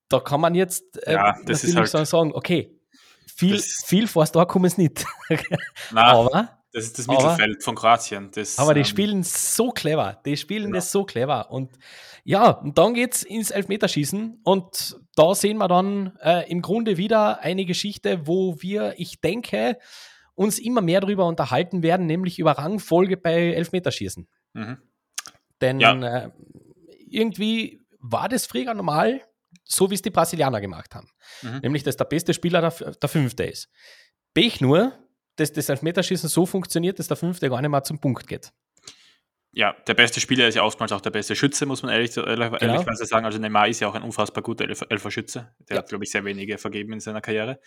[0.08, 2.78] da kann man jetzt äh, ja, natürlich halt sagen, okay,
[3.34, 5.04] viel, viel vor das Tor kommen es nicht.
[5.90, 8.30] Na, aber das ist das Mittelfeld aber, von Kroatien.
[8.34, 10.20] Das, aber die ähm, spielen so clever.
[10.24, 10.76] Die spielen ja.
[10.76, 11.50] das so clever.
[11.50, 11.78] Und
[12.24, 14.40] ja, und dann geht es ins Elfmeterschießen.
[14.42, 19.78] Und da sehen wir dann äh, im Grunde wieder eine Geschichte, wo wir, ich denke,
[20.34, 24.26] uns immer mehr darüber unterhalten werden, nämlich über Rangfolge bei Elfmeterschießen.
[24.54, 24.78] Mhm.
[25.60, 26.24] Denn ja.
[26.24, 26.30] äh,
[27.06, 29.20] irgendwie war das früher normal,
[29.64, 31.08] so wie es die Brasilianer gemacht haben.
[31.42, 31.58] Mhm.
[31.58, 33.68] Nämlich, dass der beste Spieler der, der Fünfte ist.
[34.32, 34.98] Pech nur,
[35.36, 38.52] dass das Elfmeterschießen so funktioniert, dass der Fünfte gar nicht mehr zum Punkt geht.
[39.54, 42.58] Ja, der beste Spieler ist ja oftmals auch der beste Schütze, muss man ehrlich, ehrlich,
[42.58, 42.82] genau.
[42.94, 43.26] sagen.
[43.26, 45.54] Also Neymar ist ja auch ein unfassbar guter Elf Elferschütze.
[45.68, 45.82] Der ja.
[45.82, 47.60] hat, glaube ich, sehr wenige vergeben in seiner Karriere.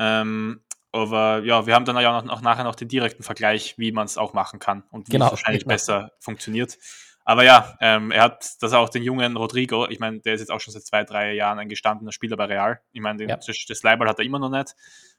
[0.00, 4.06] Ähm, aber ja, wir haben dann ja auch nachher noch den direkten Vergleich, wie man
[4.06, 5.26] es auch machen kann und wie genau.
[5.26, 5.74] es wahrscheinlich genau.
[5.74, 6.78] besser funktioniert.
[7.24, 10.50] Aber ja, ähm, er hat das auch den jungen Rodrigo, ich meine, der ist jetzt
[10.50, 12.80] auch schon seit zwei, drei Jahren ein gestandener Spieler bei Real.
[12.90, 13.36] Ich meine, ja.
[13.36, 14.74] das Leibal hat er immer noch nicht,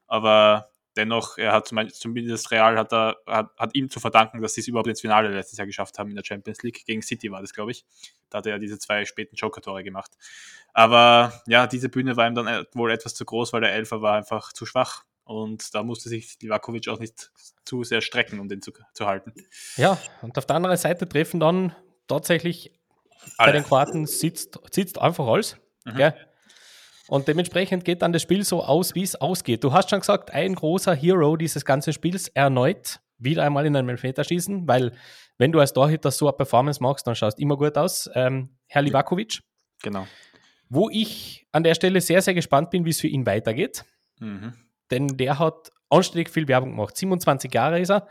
[0.07, 4.61] aber dennoch, er hat zumindest Real hat, er, hat, hat ihm zu verdanken, dass sie
[4.61, 6.85] es überhaupt ins Finale letztes Jahr geschafft haben in der Champions League.
[6.85, 7.85] Gegen City war das, glaube ich.
[8.29, 10.11] Da hat er ja diese zwei späten Joker-Tore gemacht.
[10.73, 14.01] Aber ja, diese Bühne war ihm dann äh, wohl etwas zu groß, weil der Elfer
[14.01, 15.03] war einfach zu schwach.
[15.23, 17.31] Und da musste sich Livakovic auch nicht
[17.65, 19.33] zu sehr strecken, um den zu, zu halten.
[19.77, 21.75] Ja, und auf der anderen Seite treffen dann
[22.07, 22.73] tatsächlich
[23.37, 23.51] Alle.
[23.51, 25.57] bei den Kroaten sitzt, sitzt einfach alles.
[25.85, 25.99] Mhm.
[27.11, 29.65] Und dementsprechend geht dann das Spiel so aus, wie es ausgeht.
[29.65, 33.89] Du hast schon gesagt, ein großer Hero dieses ganzen Spiels erneut wieder einmal in einem
[33.89, 34.93] Elfmeterschießen, weil
[35.37, 38.09] wenn du als Torhüter so eine Performance machst, dann schaust du immer gut aus.
[38.15, 39.41] Ähm, Herr Livakovic,
[39.83, 40.07] Genau.
[40.69, 43.83] wo ich an der Stelle sehr, sehr gespannt bin, wie es für ihn weitergeht.
[44.19, 44.53] Mhm.
[44.89, 46.95] Denn der hat anständig viel Werbung gemacht.
[46.95, 48.07] 27 Jahre ist er,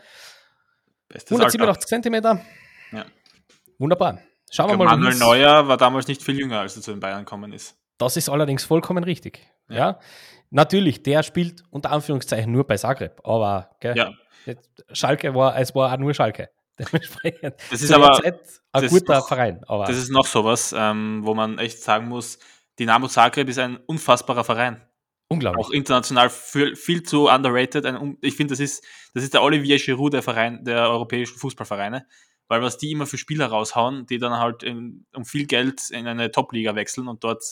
[1.08, 1.44] Bestes Alter.
[1.44, 2.44] 187 Zentimeter.
[2.92, 3.06] Ja.
[3.78, 4.20] Wunderbar.
[4.50, 7.20] Schauen wir mal, Manuel Neuer war damals nicht viel jünger, als er zu den Bayern
[7.24, 7.78] gekommen ist.
[8.00, 9.40] Das ist allerdings vollkommen richtig.
[9.68, 9.98] Ja.
[10.50, 14.12] Natürlich, der spielt unter Anführungszeichen nur bei Zagreb, aber gell, Ja.
[14.92, 16.50] Schalke war, es war auch nur Schalke.
[16.78, 17.54] Dementsprechend.
[17.70, 18.40] Das ist aber- Zeit
[18.72, 19.62] ein guter ist- Verein.
[19.68, 22.38] Aber Das ist noch sowas, ähm, wo man echt sagen muss,
[22.78, 24.80] Dynamo Zagreb ist ein unfassbarer Verein.
[25.28, 25.64] unglaublich.
[25.64, 27.84] Auch international viel, viel zu underrated.
[27.86, 28.82] Ein, ich finde, das ist,
[29.14, 32.06] das ist der Olivier Giroud der Verein, der europäischen Fußballvereine.
[32.48, 36.08] Weil was die immer für Spieler raushauen, die dann halt in, um viel Geld in
[36.08, 37.44] eine Top-Liga wechseln und dort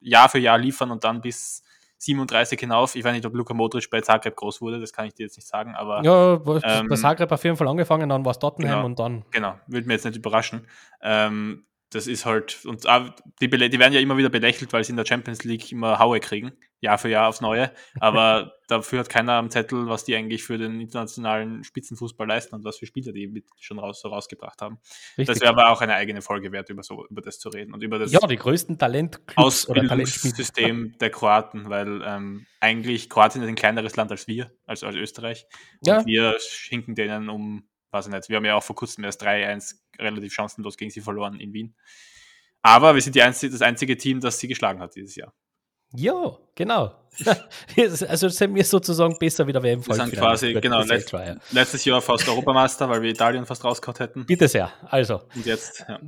[0.00, 1.62] Jahr für Jahr liefern und dann bis
[1.98, 2.94] 37 hinauf.
[2.96, 5.36] Ich weiß nicht, ob Luka Modric bei Zagreb groß wurde, das kann ich dir jetzt
[5.36, 6.34] nicht sagen, aber ja,
[6.64, 8.86] ähm, bei Zagreb auf jeden Fall angefangen, dann war es Tottenham Genau.
[8.86, 9.24] und dann.
[9.30, 10.66] Genau, würde mir jetzt nicht überraschen.
[11.02, 13.10] Ähm, das ist halt, und auch
[13.40, 16.20] die, die werden ja immer wieder belächelt, weil sie in der Champions League immer Haue
[16.20, 17.70] kriegen, Jahr für Jahr aufs Neue.
[17.98, 22.64] Aber dafür hat keiner am Zettel, was die eigentlich für den internationalen Spitzenfußball leisten und
[22.64, 24.78] was für Spieler die mit schon raus, so rausgebracht haben.
[25.18, 25.26] Richtig.
[25.26, 27.82] Das wäre aber auch eine eigene Folge wert, über, so, über das zu reden und
[27.82, 29.38] über das ja, die größten Talentspieler.
[29.38, 34.96] Ausbildungssystem der Kroaten, weil ähm, eigentlich Kroatien ist ein kleineres Land als wir, als, als
[34.96, 35.46] Österreich.
[35.80, 36.06] Und Ja.
[36.06, 39.74] wir schinken denen um, weiß ich nicht, wir haben ja auch vor kurzem erst 3-1
[39.98, 41.74] relativ chancenlos gegen sie verloren in Wien.
[42.62, 45.34] Aber wir sind die einzige, das einzige Team, das sie geschlagen hat dieses Jahr.
[45.94, 46.92] Ja, genau.
[48.08, 51.12] also sind wir sozusagen besser wieder WM Wir sind quasi, genau, letzt,
[51.50, 54.26] letztes Jahr fast Europameister, weil wir Italien fast rausgehauen hätten.
[54.26, 54.70] Bitte sehr.
[54.88, 55.98] Also, Und jetzt, ja.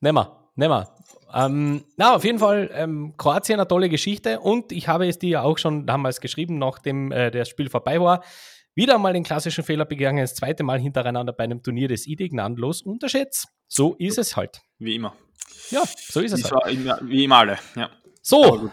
[0.00, 0.94] nehmen wir, nehmen wir.
[1.34, 5.30] Ähm, na, auf jeden Fall, ähm, Kroatien eine tolle Geschichte und ich habe es dir
[5.30, 8.22] ja auch schon damals geschrieben, nachdem äh, das Spiel vorbei war,
[8.74, 12.30] wieder mal den klassischen Fehler begangen, das zweite Mal hintereinander bei einem Turnier des ID
[12.30, 13.48] gnadenlos unterschätzt.
[13.66, 14.60] So ist es halt.
[14.78, 15.14] wie immer.
[15.70, 16.84] Ja, so ist es halt.
[16.84, 17.90] war wie immer alle, ja.
[18.20, 18.70] So.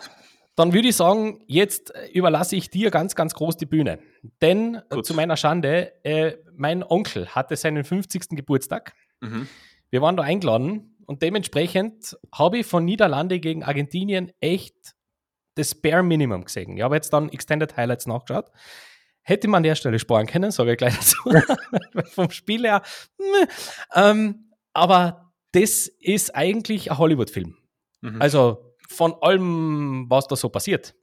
[0.59, 3.99] Dann würde ich sagen, jetzt äh, überlasse ich dir ganz, ganz groß die Bühne.
[4.41, 5.05] Denn äh, Gut.
[5.05, 8.31] zu meiner Schande, äh, mein Onkel hatte seinen 50.
[8.31, 8.93] Geburtstag.
[9.21, 9.47] Mhm.
[9.89, 14.95] Wir waren da eingeladen und dementsprechend habe ich von Niederlande gegen Argentinien echt
[15.55, 16.75] das Bare Minimum gesehen.
[16.75, 18.51] Ich habe jetzt dann Extended Highlights nachgeschaut.
[19.21, 21.19] Hätte man an der Stelle sparen können, sage ich gleich dazu.
[22.11, 22.81] Vom Spiel her.
[23.95, 27.55] Ähm, aber das ist eigentlich ein Hollywood-Film.
[28.01, 28.21] Mhm.
[28.21, 30.95] Also von allem, was da so passiert.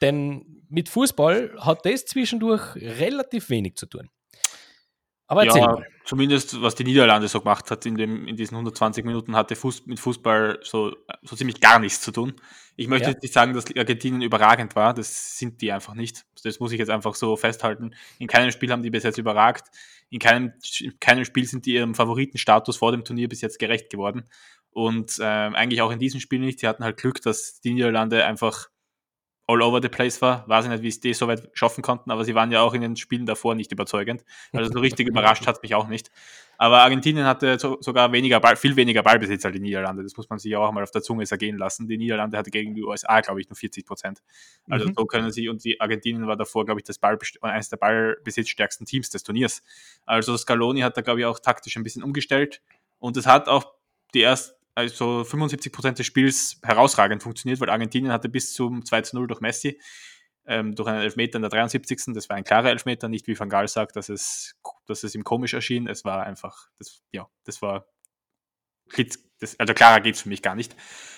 [0.00, 4.10] Denn mit Fußball hat das zwischendurch relativ wenig zu tun.
[5.26, 5.86] Aber erzähl ja, mal.
[6.04, 9.86] zumindest was die Niederlande so gemacht hat in, dem, in diesen 120 Minuten, hatte Fuß,
[9.86, 12.34] mit Fußball so, so ziemlich gar nichts zu tun.
[12.76, 13.12] Ich möchte Ja.
[13.12, 16.26] jetzt nicht sagen, dass Argentinien überragend war, das sind die einfach nicht.
[16.42, 17.94] Das muss ich jetzt einfach so festhalten.
[18.18, 19.68] In keinem Spiel haben die bis jetzt überragt.
[20.10, 23.88] In keinem, in keinem Spiel sind die ihrem Favoritenstatus vor dem Turnier bis jetzt gerecht
[23.90, 24.24] geworden.
[24.74, 26.58] Und ähm, eigentlich auch in diesem Spiel nicht.
[26.60, 28.68] Sie hatten halt Glück, dass die Niederlande einfach
[29.46, 30.48] all over the place war.
[30.48, 32.74] Weiß ich nicht, wie sie das so weit schaffen konnten, aber sie waren ja auch
[32.74, 34.24] in den Spielen davor nicht überzeugend.
[34.52, 36.10] Also so richtig überrascht hat mich auch nicht.
[36.56, 40.02] Aber Argentinien hatte so, sogar weniger Ball, viel weniger Ballbesitz als die Niederlande.
[40.02, 41.88] Das muss man sich ja auch mal auf der Zunge zergehen lassen.
[41.88, 44.22] Die Niederlande hatte gegen die USA, glaube ich, nur 40 Prozent.
[44.70, 44.94] Also Mhm.
[44.96, 48.86] so können sie, und die Argentinien war davor, glaube ich, das Ball, eines der ballbesitzstärksten
[48.86, 49.62] Teams des Turniers.
[50.06, 52.62] Also Scaloni hat da, glaube ich, auch taktisch ein bisschen umgestellt.
[52.98, 53.74] Und es hat auch
[54.14, 59.02] die erst, also 75 Prozent des Spiels herausragend funktioniert, weil Argentinien hatte bis zum 2
[59.02, 59.80] zu 0 durch Messi,
[60.46, 62.14] ähm, durch einen Elfmeter in der 73.
[62.14, 64.56] Das war ein klarer Elfmeter, nicht wie Van Gaal sagt, dass es,
[64.86, 65.86] dass es ihm komisch erschien.
[65.86, 67.86] Es war einfach, das, ja, das war,
[69.40, 70.74] das, also klarer geht's für mich gar nicht.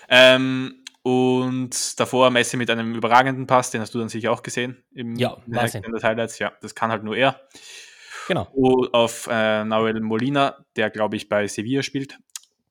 [0.08, 4.84] Ähm, und davor Messi mit einem überragenden Pass, den hast du dann sicher auch gesehen
[4.92, 5.78] im Ja, in Wahnsinn.
[5.78, 6.38] Extended Highlights.
[6.40, 7.40] Ja, das kann halt nur er.
[8.26, 8.48] Genau.
[8.52, 12.18] Und auf äh, Nahuel Molina, der glaube ich bei Sevilla spielt.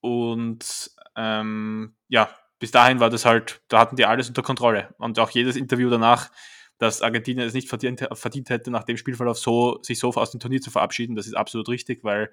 [0.06, 4.94] Und ähm, ja, bis dahin war das halt, da hatten die alles unter Kontrolle.
[5.00, 6.30] Und auch jedes Interview danach,
[6.78, 10.40] dass Argentinien es nicht verdient, verdient hätte, nach dem Spielverlauf so, sich so aus dem
[10.40, 12.32] Turnier zu verabschieden, das ist absolut richtig, weil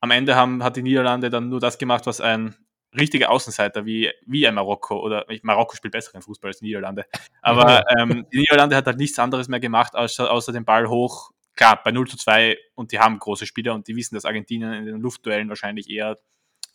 [0.00, 2.54] am Ende haben, hat die Niederlande dann nur das gemacht, was ein
[2.98, 7.06] richtiger Außenseiter wie, wie ein Marokko oder Marokko spielt besseren Fußball als die Niederlande.
[7.42, 11.30] Aber ähm, die Niederlande hat halt nichts anderes mehr gemacht, außer, außer den Ball hoch.
[11.56, 14.72] Klar, bei 0 zu 2 und die haben große Spieler und die wissen, dass Argentinien
[14.72, 16.16] in den Luftduellen wahrscheinlich eher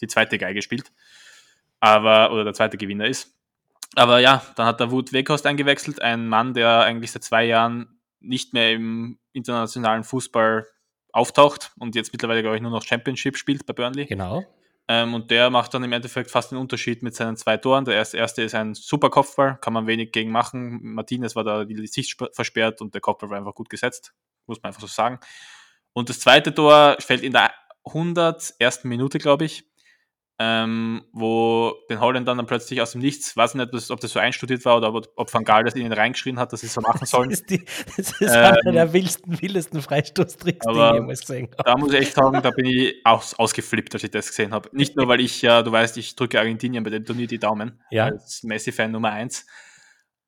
[0.02, 0.92] die zweite Geige spielt.
[1.80, 3.36] Aber, oder der zweite Gewinner ist.
[3.96, 8.00] Aber ja, dann hat der Wood Weghorst eingewechselt, ein Mann, der eigentlich seit zwei Jahren
[8.20, 10.66] nicht mehr im internationalen Fußball
[11.12, 14.06] auftaucht und jetzt mittlerweile, glaube ich, nur noch Championship spielt bei Burnley.
[14.06, 14.44] Genau.
[14.88, 17.86] Ähm, und der macht dann im Endeffekt fast den Unterschied mit seinen zwei Toren.
[17.86, 20.80] Der erste, erste ist ein super Kopfball, kann man wenig gegen machen.
[20.82, 24.14] Martinez war da die Sicht versperrt und der Kopfball war einfach gut gesetzt,
[24.46, 25.20] muss man einfach so sagen.
[25.94, 27.52] Und das zweite Tor fällt in der
[27.86, 28.84] 101.
[28.84, 29.64] Minute, glaube ich
[30.38, 34.66] ähm, wo den Holländern dann plötzlich aus dem Nichts, weiß nicht, ob das so einstudiert
[34.66, 37.06] war oder ob, ob Van Gaal das ihnen reingeschrien hat, dass sie es so machen
[37.06, 37.30] sollen.
[37.30, 37.64] Das ist, die,
[37.96, 41.64] das ist ähm, einer der wildesten, wildesten Freistoßtricks, die ich jemals gesehen habe.
[41.64, 44.70] Da muss ich echt sagen, da bin ich auch ausgeflippt, als ich das gesehen habe.
[44.74, 47.82] Nicht nur, weil ich ja, du weißt, ich drücke Argentinien bei dem Turnier die Daumen,
[47.90, 48.06] ja.
[48.06, 49.46] als Messi-Fan Nummer eins.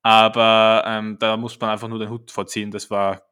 [0.04, 2.72] Aber ähm, da muss man einfach nur den Hut vorziehen.
[2.72, 3.24] Das war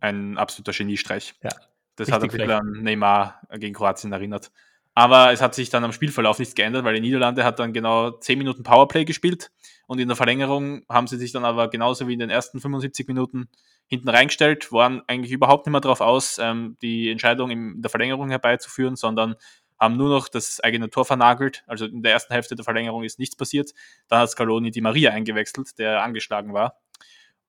[0.00, 1.34] ein absoluter Geniestreich.
[1.42, 1.50] Ja,
[1.96, 4.50] das hat ein bisschen an Neymar gegen Kroatien erinnert.
[4.98, 8.10] Aber es hat sich dann am Spielverlauf nichts geändert, weil die Niederlande hat dann genau
[8.10, 9.52] 10 Minuten Powerplay gespielt
[9.86, 13.06] und in der Verlängerung haben sie sich dann aber genauso wie in den ersten 75
[13.06, 13.48] Minuten
[13.86, 18.30] hinten reingestellt, waren eigentlich überhaupt nicht mehr darauf aus, ähm, die Entscheidung in der Verlängerung
[18.30, 19.36] herbeizuführen, sondern
[19.78, 21.62] haben nur noch das eigene Tor vernagelt.
[21.68, 23.70] Also in der ersten Hälfte der Verlängerung ist nichts passiert.
[24.08, 26.76] Dann hat Scaloni die Maria eingewechselt, der angeschlagen war.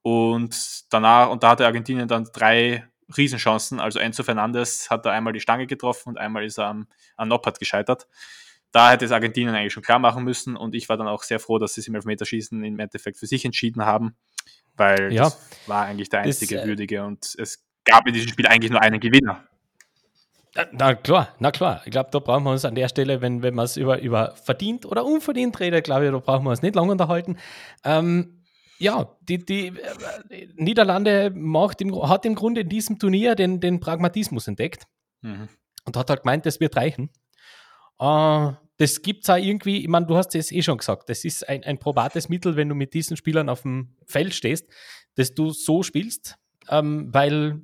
[0.04, 3.80] Und danach, und da hatte Argentinien dann drei Riesenchancen.
[3.80, 7.28] Also Enzo Fernandes hat da einmal die Stange getroffen und einmal ist er am, an
[7.28, 8.08] Noppert gescheitert.
[8.72, 11.40] Da hätte es Argentinien eigentlich schon klar machen müssen und ich war dann auch sehr
[11.40, 14.16] froh, dass sie es im Elfmeterschießen im Endeffekt für sich entschieden haben,
[14.76, 18.30] weil ja, das war eigentlich der einzige das, äh, Würdige und es gab in diesem
[18.30, 19.44] Spiel eigentlich nur einen Gewinner.
[20.72, 21.82] Na klar, na klar.
[21.86, 24.36] Ich glaube, da brauchen wir uns an der Stelle, wenn, wenn man es über, über
[24.36, 27.38] verdient oder unverdient redet, glaube ich, da brauchen wir uns nicht lange unterhalten.
[27.84, 28.39] Ähm,
[28.80, 33.80] ja, die, die äh, Niederlande macht im, hat im Grunde in diesem Turnier den, den
[33.80, 34.88] Pragmatismus entdeckt
[35.22, 35.50] mhm.
[35.86, 37.10] und hat halt gemeint, das wird reichen.
[38.00, 41.26] Äh, das gibt es auch irgendwie, ich meine, du hast es eh schon gesagt, das
[41.26, 44.68] ist ein, ein probates Mittel, wenn du mit diesen Spielern auf dem Feld stehst,
[45.16, 46.36] dass du so spielst,
[46.70, 47.62] ähm, weil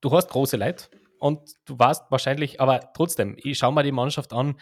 [0.00, 4.32] du hast große Leid und du warst wahrscheinlich, aber trotzdem, ich schaue mal die Mannschaft
[4.32, 4.58] an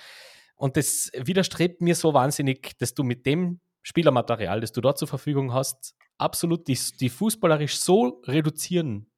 [0.57, 5.07] und das widerstrebt mir so wahnsinnig, dass du mit dem Spielermaterial, das du dort zur
[5.07, 9.11] Verfügung hast, absolut die, die fußballerisch so reduzieren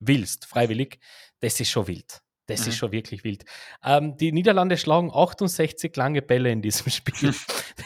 [0.00, 0.98] willst, freiwillig,
[1.40, 2.22] das ist schon wild.
[2.46, 2.68] Das mhm.
[2.68, 3.44] ist schon wirklich wild.
[3.82, 7.34] Ähm, die Niederlande schlagen 68 lange Bälle in diesem Spiel.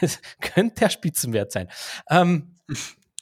[0.01, 1.69] das könnte der Spitzenwert sein.
[2.09, 2.55] Ähm,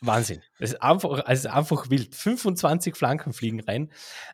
[0.02, 0.44] Wahnsinn.
[0.60, 2.14] Es ist einfach, also einfach wild.
[2.14, 3.92] 25 Flanken fliegen rein.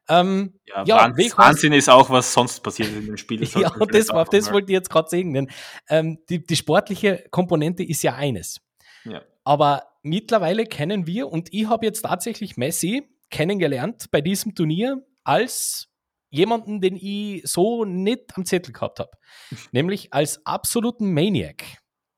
[0.09, 3.43] Ähm, ja, ja Wahnsinn, Wahnsinn ist auch, was sonst passiert in dem Spiel.
[3.55, 5.33] ja, das, war, das wollte ich jetzt gerade sagen.
[5.33, 5.49] Denn,
[5.87, 8.59] ähm, die, die sportliche Komponente ist ja eines.
[9.05, 9.21] Ja.
[9.43, 15.89] Aber mittlerweile kennen wir, und ich habe jetzt tatsächlich Messi kennengelernt bei diesem Turnier als
[16.29, 19.11] jemanden, den ich so nicht am Zettel gehabt habe.
[19.71, 21.63] Nämlich als absoluten Maniac,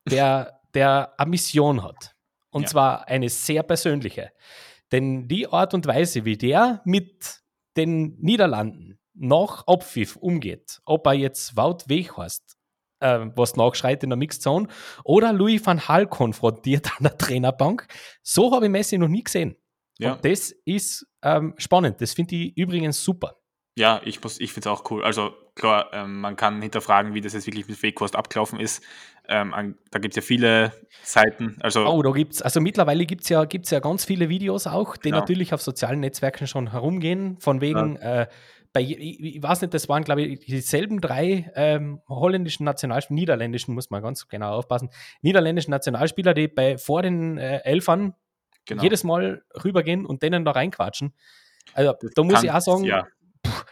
[0.08, 2.12] der, der eine Mission hat.
[2.50, 2.68] Und ja.
[2.68, 4.32] zwar eine sehr persönliche.
[4.92, 7.40] Denn die Art und Weise, wie der mit
[7.76, 12.55] den Niederlanden nach Abpfiff umgeht, ob er jetzt Wout Weghorst
[13.00, 14.68] äh, was nachschreit in der Mixzone,
[15.04, 17.86] oder Louis van Hal konfrontiert an der Trainerbank.
[18.22, 19.56] So habe ich Messi noch nie gesehen.
[19.98, 20.12] Ja.
[20.12, 22.00] Und das ist ähm, spannend.
[22.00, 23.36] Das finde ich übrigens super.
[23.78, 25.04] Ja, ich, ich finde es auch cool.
[25.04, 28.82] Also klar, ähm, man kann hinterfragen, wie das jetzt wirklich mit Fake-Kost abgelaufen ist.
[29.28, 31.56] Ähm, an, da gibt es ja viele Seiten.
[31.60, 34.66] Also, oh, da gibt es, also mittlerweile gibt es ja, gibt's ja ganz viele Videos
[34.66, 35.18] auch, die genau.
[35.18, 38.22] natürlich auf sozialen Netzwerken schon herumgehen, von wegen ja.
[38.22, 38.26] äh,
[38.76, 43.74] bei, ich, ich, weiß nicht, das waren, glaube ich, dieselben drei ähm, holländischen Nationalspieler, niederländischen,
[43.74, 44.90] muss man ganz genau aufpassen,
[45.22, 48.14] niederländischen Nationalspieler, die bei, vor den äh, Elfern
[48.66, 48.82] genau.
[48.82, 51.14] jedes Mal rübergehen und denen da reinquatschen.
[51.72, 53.06] Also, das da muss ich auch sagen, ja.
[53.46, 53.64] pff,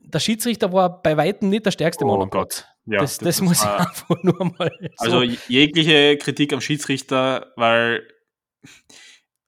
[0.00, 2.20] der Schiedsrichter war bei Weitem nicht der stärkste Mann.
[2.20, 2.66] Oh Gott.
[2.86, 4.72] Ja, das, das, das muss ich einfach nur mal.
[4.96, 5.04] So.
[5.04, 8.02] Also jegliche Kritik am Schiedsrichter, weil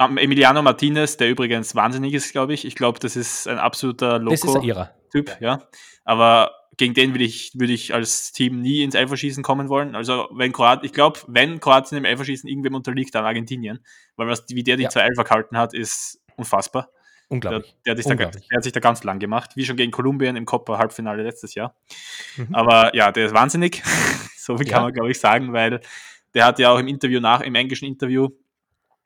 [0.00, 2.64] Emiliano Martinez, der übrigens wahnsinnig ist, glaube ich.
[2.64, 5.62] Ich glaube, das ist ein absoluter Loco-Typ, ja.
[6.04, 9.94] Aber gegen den würde ich, würde ich als Team nie ins Elferschießen kommen wollen.
[9.94, 13.84] Also wenn Kroatien, ich glaube, wenn Kroatien im Elferschießen irgendwem unterliegt, dann Argentinien.
[14.16, 14.88] Weil was, wie der die ja.
[14.88, 16.88] zwei Elfer gehalten hat, ist unfassbar.
[17.28, 17.76] Unglaublich.
[17.86, 20.36] Der, der, hat da, der, hat sich da ganz lang gemacht, wie schon gegen Kolumbien
[20.36, 21.76] im Copa Halbfinale letztes Jahr.
[22.36, 22.54] Mhm.
[22.54, 23.82] Aber ja, der ist wahnsinnig.
[24.36, 24.84] so viel kann ja.
[24.84, 25.80] man, glaube ich, sagen, weil
[26.34, 28.30] der hat ja auch im Interview nach, im englischen Interview,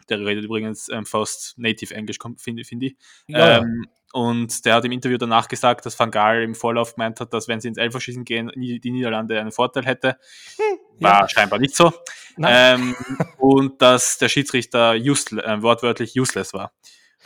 [0.08, 2.96] der redet übrigens ähm, fast native Englisch, finde find ich.
[3.26, 3.58] Ja.
[3.58, 7.34] Ähm, und der hat im Interview danach gesagt, dass Van Gaal im Vorlauf gemeint hat,
[7.34, 10.18] dass wenn sie ins Elferschießen gehen, die Niederlande einen Vorteil hätte.
[10.56, 11.28] Hm, War ja.
[11.28, 11.92] scheinbar nicht so.
[12.38, 12.94] Ähm,
[13.38, 16.72] und dass der Schiedsrichter useless, äh, wortwörtlich useless war.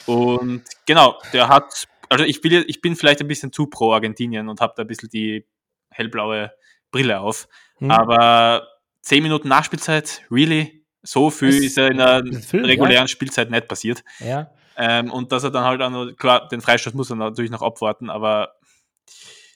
[0.06, 4.48] Und genau, der hat, also ich bin, ich bin vielleicht ein bisschen zu pro Argentinien
[4.48, 5.46] und habe da ein bisschen die
[5.90, 6.52] hellblaue
[6.90, 7.48] Brille auf.
[7.80, 7.90] Hm.
[7.90, 8.66] Aber
[9.02, 10.77] zehn Minuten Nachspielzeit, really?
[11.08, 13.08] So viel das ist ja in der Film, regulären ja.
[13.08, 14.04] Spielzeit nicht passiert.
[14.20, 14.50] Ja.
[14.76, 17.62] Ähm, und dass er dann halt auch noch, klar, den Freistoß muss er natürlich noch
[17.62, 18.54] abwarten, aber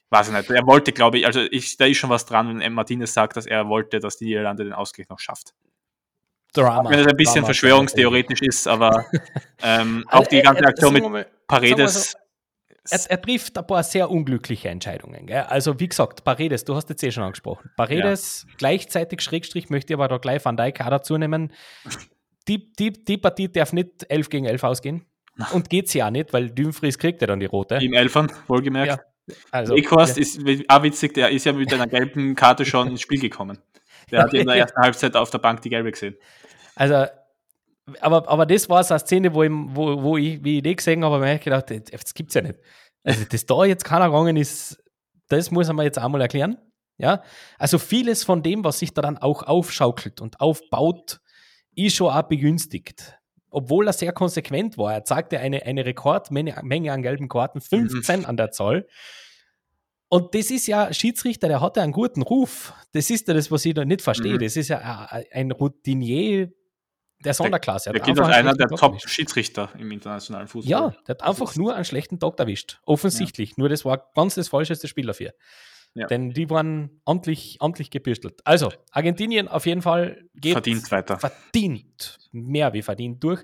[0.09, 0.51] Weiß ich nicht.
[0.51, 2.75] Er wollte, glaube ich, also ich, da ist schon was dran, wenn M.
[2.75, 5.55] Martinez sagt, dass er wollte, dass die Niederlande den Ausgleich noch schafft.
[6.53, 6.91] Drama.
[6.91, 7.47] Wenn es ein bisschen Drama.
[7.47, 9.07] verschwörungstheoretisch ist, aber
[9.63, 12.15] ähm, Also auch die ganze Aktion mit sagen wir mal- Paredes.
[12.91, 15.27] Er, er trifft ein paar sehr unglückliche Entscheidungen.
[15.27, 15.43] Gell?
[15.43, 17.71] Also, wie gesagt, Paredes, du hast jetzt eh schon angesprochen.
[17.77, 21.53] Paredes, gleichzeitig Schrägstrich, möchte ich aber da gleich Van Dijk auch dazu nehmen.
[22.49, 25.07] Die, die, die Partie darf nicht 11 gegen 11 ausgehen.
[25.53, 27.77] Und geht sie auch nicht, weil Dumfries kriegt ja dann die rote.
[27.77, 29.01] Im Elfern, wohlgemerkt.
[29.27, 30.23] Ja, also, Ekhorst ja.
[30.23, 33.59] ist auch witzig, der ist ja mit einer gelben Karte schon ins Spiel gekommen.
[34.11, 36.17] Der hat in der ersten Halbzeit auf der Bank die gelbe gesehen.
[36.75, 37.07] Also,
[38.01, 40.77] aber, aber das war so eine Szene, wo ich, wo, wo ich wie ich die
[40.77, 42.59] gesehen habe, habe ich mir gedacht, das gibt's ja nicht.
[43.05, 44.83] Also, dass da jetzt keiner gegangen ist,
[45.29, 46.59] das muss man jetzt einmal erklären.
[46.99, 47.23] Ja,
[47.59, 51.21] also vieles von dem, was sich da dann auch aufschaukelt und aufbaut,
[51.75, 53.19] ist schon auch begünstigt.
[53.51, 54.93] Obwohl er sehr konsequent war.
[54.95, 58.87] Er zeigte eine, eine Rekordmenge Menge an gelben Karten, 15 an der Zahl.
[60.09, 62.73] Und das ist ja Schiedsrichter, der hat ja einen guten Ruf.
[62.93, 64.35] Das ist ja das, was ich da nicht verstehe.
[64.35, 64.39] Mhm.
[64.41, 66.53] Das ist ja ein- ein Routinier
[67.25, 67.91] der Sonderklasse.
[67.91, 68.69] Er Der hat gilt als einer der.
[68.69, 70.71] Top-Schiedsrichter im internationalen Fußball.
[70.71, 72.81] Ja, der hat einfach nur einen schlechten Tag erwischt.
[72.85, 73.57] Offensichtlich.
[73.57, 75.33] Nur das war ganz das falscheste Spiel dafür.
[75.95, 76.07] Ja.
[76.07, 78.41] Denn die waren amtlich, amtlich gebürstelt.
[78.45, 81.19] Also, Argentinien auf jeden Fall geht Verdient weiter.
[81.19, 83.43] verdient, mehr wie verdient durch.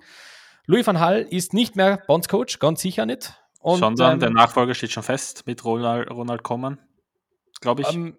[0.64, 3.34] Louis van Hall ist nicht mehr Bondscoach, ganz sicher nicht.
[3.60, 6.78] Und, Sondern ähm, der Nachfolger steht schon fest mit Ronald, Ronald Koeman,
[7.60, 7.92] glaube ich.
[7.92, 8.16] ähm,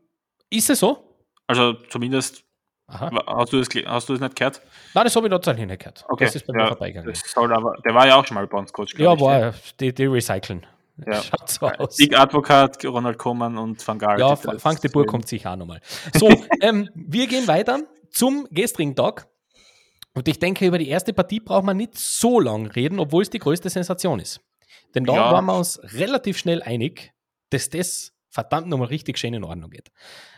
[0.50, 1.06] ist es so?
[1.48, 2.44] also zumindest,
[2.90, 3.12] Aha.
[3.28, 4.62] hast du, das, ge- hast du das nicht gehört?
[4.94, 6.06] Nein, das habe ich tatsächlich nicht gehört.
[6.20, 7.14] Das ist bei mir ja, vorbeigegangen.
[7.54, 10.66] aber, der war ja auch schon mal Bondscoach, Ja, glaub ich, war die, die recyceln.
[11.06, 11.14] Ja.
[11.24, 11.96] Schaut so aus.
[11.98, 14.20] Big Advocat, Ronald Koeman und Van Gaal.
[14.20, 15.82] Ja, Frank de Boer kommt sicher auch nochmal.
[16.18, 16.28] So,
[16.62, 17.80] ähm, wir gehen weiter
[18.12, 19.28] zum gestrigen Tag.
[20.16, 23.30] Und ich denke, über die erste Partie braucht man nicht so lang reden, obwohl es
[23.30, 24.42] die größte Sensation ist.
[24.96, 25.32] Denn da Ja.
[25.32, 27.14] waren wir uns relativ schnell einig,
[27.52, 29.90] dass das verdammt nochmal richtig schön in Ordnung geht.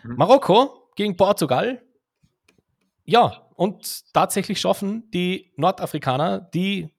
[0.03, 0.15] Mhm.
[0.17, 1.81] Marokko gegen Portugal.
[3.11, 6.93] Ja, und tatsächlich schaffen die Nordafrikaner die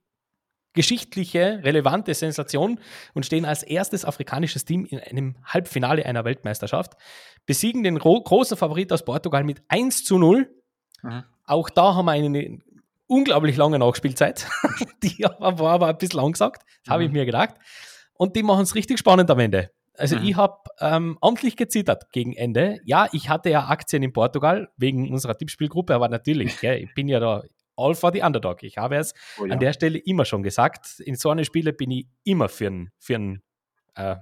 [0.75, 2.81] geschichtliche, relevante Sensation
[3.15, 6.93] und stehen als erstes afrikanisches Team in einem Halbfinale einer Weltmeisterschaft,
[7.47, 10.55] besiegen den gro großen Favorit aus Portugal mit 1 zu 0.
[11.03, 11.25] Mhm.
[11.47, 12.59] Auch da haben wir eine
[13.07, 14.47] unglaublich lange Nachspielzeit.
[15.03, 17.15] die war aber ein bisschen angesagt, das habe ich Mhm.
[17.15, 17.55] mir gedacht.
[18.15, 19.71] Und die machen es richtig spannend am Ende.
[19.97, 20.25] Also Mhm.
[20.25, 22.81] ich habe ähm, amtlich gezittert gegen Ende.
[22.85, 27.09] Ja, ich hatte ja Aktien in Portugal wegen unserer Tippspielgruppe, aber natürlich, gell, ich bin
[27.09, 27.43] ja da
[27.77, 28.63] all for the underdog.
[28.63, 29.53] Ich habe es Oh, ja.
[29.53, 31.01] an der Stelle immer schon gesagt.
[31.01, 33.43] In so eine Spiele bin ich immer für einen für einen,
[33.95, 34.17] äh,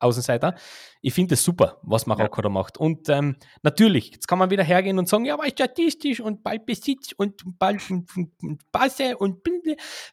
[0.00, 0.54] Außenseiter.
[1.00, 2.76] Ich finde es super, was Marokko da macht.
[2.76, 7.12] Und ähm, natürlich, jetzt kann man wieder hergehen und sagen, ja, aber statistisch und Ballbesitz
[7.16, 9.40] und Ball und Passe und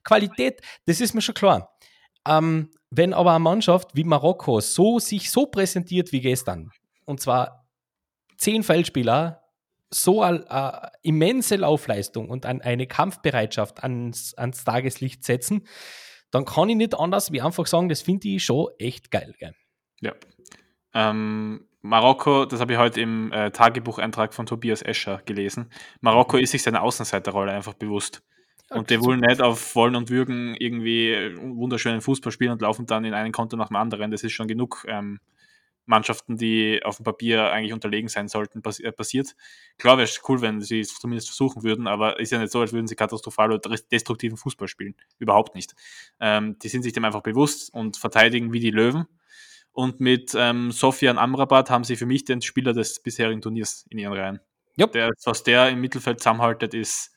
[0.04, 1.76] Qualität, das ist mir schon klar.
[2.28, 6.70] Ähm, wenn aber eine Mannschaft wie Marokko so sich so präsentiert wie gestern,
[7.06, 7.66] und zwar
[8.38, 9.42] zehn Feldspieler,
[9.90, 15.68] so eine, eine immense Laufleistung und an eine Kampfbereitschaft ans, ans Tageslicht setzen,
[16.32, 19.34] dann kann ich nicht anders wie einfach sagen, das finde ich schon echt geil.
[19.38, 19.54] Gell?
[20.00, 20.14] Ja.
[20.94, 25.70] Ähm, Marokko, das habe ich heute im äh, Tagebucheintrag von Tobias Escher gelesen.
[26.00, 28.24] Marokko ist sich seiner Außenseiterrolle einfach bewusst.
[28.72, 32.86] Und die wollen nicht auf Wollen und Würgen irgendwie äh, wunderschönen Fußball spielen und laufen
[32.86, 34.12] dann in einen Konto nach dem anderen.
[34.12, 35.20] Das ist schon genug ähm,
[35.86, 39.36] Mannschaften, die auf dem Papier eigentlich unterlegen sein sollten, pass äh, passiert.
[39.78, 42.62] Klar wäre es cool, wenn sie es zumindest versuchen würden, aber ist ja nicht so,
[42.62, 44.96] als würden sie katastrophal oder destruktiven Fußball spielen.
[45.20, 45.76] Überhaupt nicht.
[46.20, 49.06] Ähm, die sind sich dem einfach bewusst und verteidigen wie die Löwen.
[49.74, 54.00] Und mit ähm, Sofian Amrabat haben sie für mich den Spieler des bisherigen Turniers in
[54.00, 54.40] ihren Reihen.
[54.78, 54.88] Ja.
[54.88, 57.12] Der, was der im Mittelfeld zusammenhaltet, ist,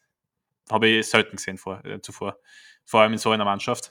[0.71, 2.39] habe ich selten gesehen vor, äh, zuvor.
[2.85, 3.91] Vor allem in so einer Mannschaft.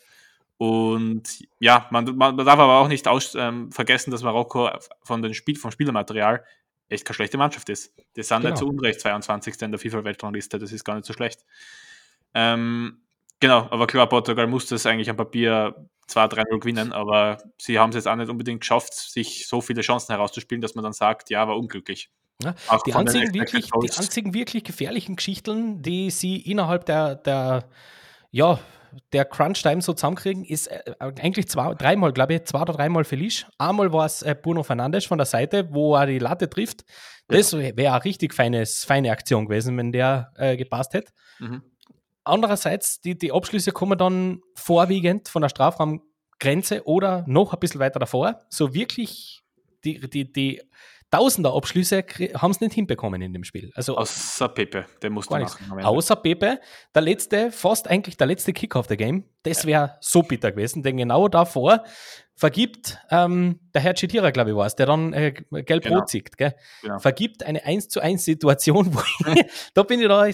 [0.57, 1.23] Und
[1.59, 4.69] ja, man, man darf aber auch nicht aus, ähm, vergessen, dass Marokko
[5.03, 6.43] von den Spiel, vom Spielermaterial
[6.89, 7.93] echt keine schlechte Mannschaft ist.
[8.15, 8.49] Die sind Genau.
[8.49, 9.61] nicht zu Unrecht 22.
[9.61, 11.43] in der FIFA-Weltrangliste, das ist gar nicht so schlecht.
[12.33, 13.01] Ähm,
[13.39, 15.75] genau, aber klar, Portugal musste es eigentlich am Papier
[16.07, 20.13] 2-3-0 gewinnen, aber sie haben es jetzt auch nicht unbedingt geschafft, sich so viele Chancen
[20.13, 22.11] herauszuspielen, dass man dann sagt, ja, war unglücklich.
[22.41, 22.55] Ja,
[22.85, 27.69] die, einzigen wirklich, die einzigen wirklich gefährlichen Geschichten, die sie innerhalb der, der
[28.31, 28.59] ja,
[29.11, 33.45] der Crunch-Time so zusammenkriegen, ist äh, eigentlich zwei, dreimal, glaube ich, zwei oder dreimal Felice.
[33.57, 36.83] Einmal war es äh, Bruno Fernandes von der Seite, wo er die Latte trifft.
[37.27, 41.11] Das wäre eine richtig feines, feine Aktion gewesen, wenn der äh, gepasst hätte.
[41.39, 41.63] Mhm.
[42.23, 47.99] Andererseits, die, die Abschlüsse kommen dann vorwiegend von der Strafraumgrenze oder noch ein bisschen weiter
[47.99, 48.41] davor.
[48.49, 49.43] So wirklich
[49.83, 50.61] die, die, die,
[51.13, 52.03] Tausender Abschlüsse
[52.33, 53.71] haben sie nicht hinbekommen in dem Spiel.
[53.75, 55.83] Also Außer Pepe, der musste machen.
[55.83, 56.59] Außer Pepe,
[56.95, 60.81] der letzte, fast eigentlich der letzte Kick of the Game, das wäre so bitter gewesen,
[60.81, 61.83] denn genau davor
[62.35, 66.05] vergibt ähm, der Herr Chitira, glaube ich, war es, der dann äh, gelb-rot genau.
[66.05, 66.35] zieht?
[66.35, 66.97] Genau.
[66.97, 68.99] vergibt eine 1 zu 1 Situation, wo
[69.35, 69.45] ich,
[69.75, 70.31] da bin ich da,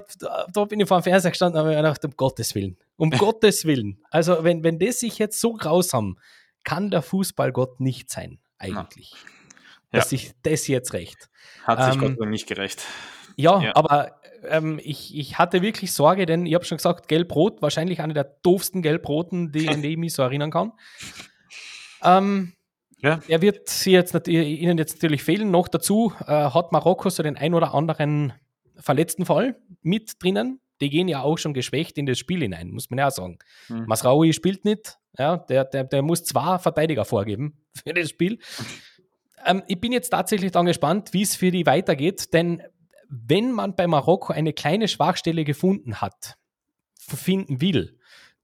[0.54, 3.10] da bin ich vor dem Fernseher gestanden und habe mir gedacht, um Gottes Willen, um
[3.18, 4.02] Gottes Willen.
[4.12, 6.18] Also wenn, wenn das sich jetzt so grausam,
[6.64, 9.12] kann der Fußballgott nicht sein, eigentlich.
[9.12, 9.39] Ja.
[9.92, 11.30] Dass sich das jetzt recht.
[11.64, 12.84] Hat sich ähm, Gott nicht gerecht.
[13.36, 13.76] Ja, ja.
[13.76, 18.14] aber ähm, ich, ich hatte wirklich Sorge, denn ich habe schon gesagt, Gelb-Rot, wahrscheinlich eine
[18.14, 20.74] der doofsten Gelb-Roten, die, an die ich mich so erinnern kann.
[22.04, 22.54] Ähm,
[23.02, 23.22] ja.
[23.28, 25.52] Er wird sie jetzt, Ihnen jetzt natürlich fehlen.
[25.52, 28.34] Noch dazu äh, hat Marokko so den ein oder anderen
[28.78, 30.60] verletzten Fall mit drinnen.
[30.82, 33.40] Die gehen ja auch schon geschwächt in das Spiel hinein, muss man ja auch sagen.
[33.68, 33.86] Mhm.
[33.88, 34.98] Masraoui spielt nicht.
[35.18, 38.40] Ja, der, der, der muss zwei Verteidiger vorgeben für das Spiel.
[39.46, 42.64] Ähm, ich bin jetzt tatsächlich dann gespannt, wie es für die weitergeht, denn
[43.10, 46.38] wenn man bei Marokko eine kleine Schwachstelle gefunden hat,
[46.98, 47.98] finden will,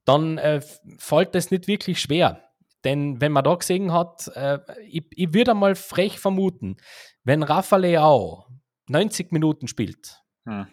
[0.05, 0.61] dann äh,
[0.97, 2.41] fällt das nicht wirklich schwer.
[2.83, 6.77] Denn wenn man da gesehen hat, äh, ich, ich würde einmal frech vermuten,
[7.23, 8.45] wenn Rafa Leao
[8.87, 10.67] 90 Minuten spielt, hm.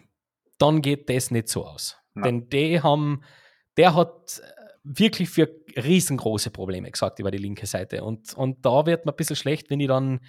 [0.59, 1.97] dann geht das nicht so aus.
[2.15, 2.21] Ja.
[2.21, 3.23] Denn die haben,
[3.77, 4.41] der hat
[4.83, 8.03] wirklich für riesengroße Probleme gesagt über die linke Seite.
[8.03, 10.19] Und, und da wird mir ein bisschen schlecht, wenn ich dann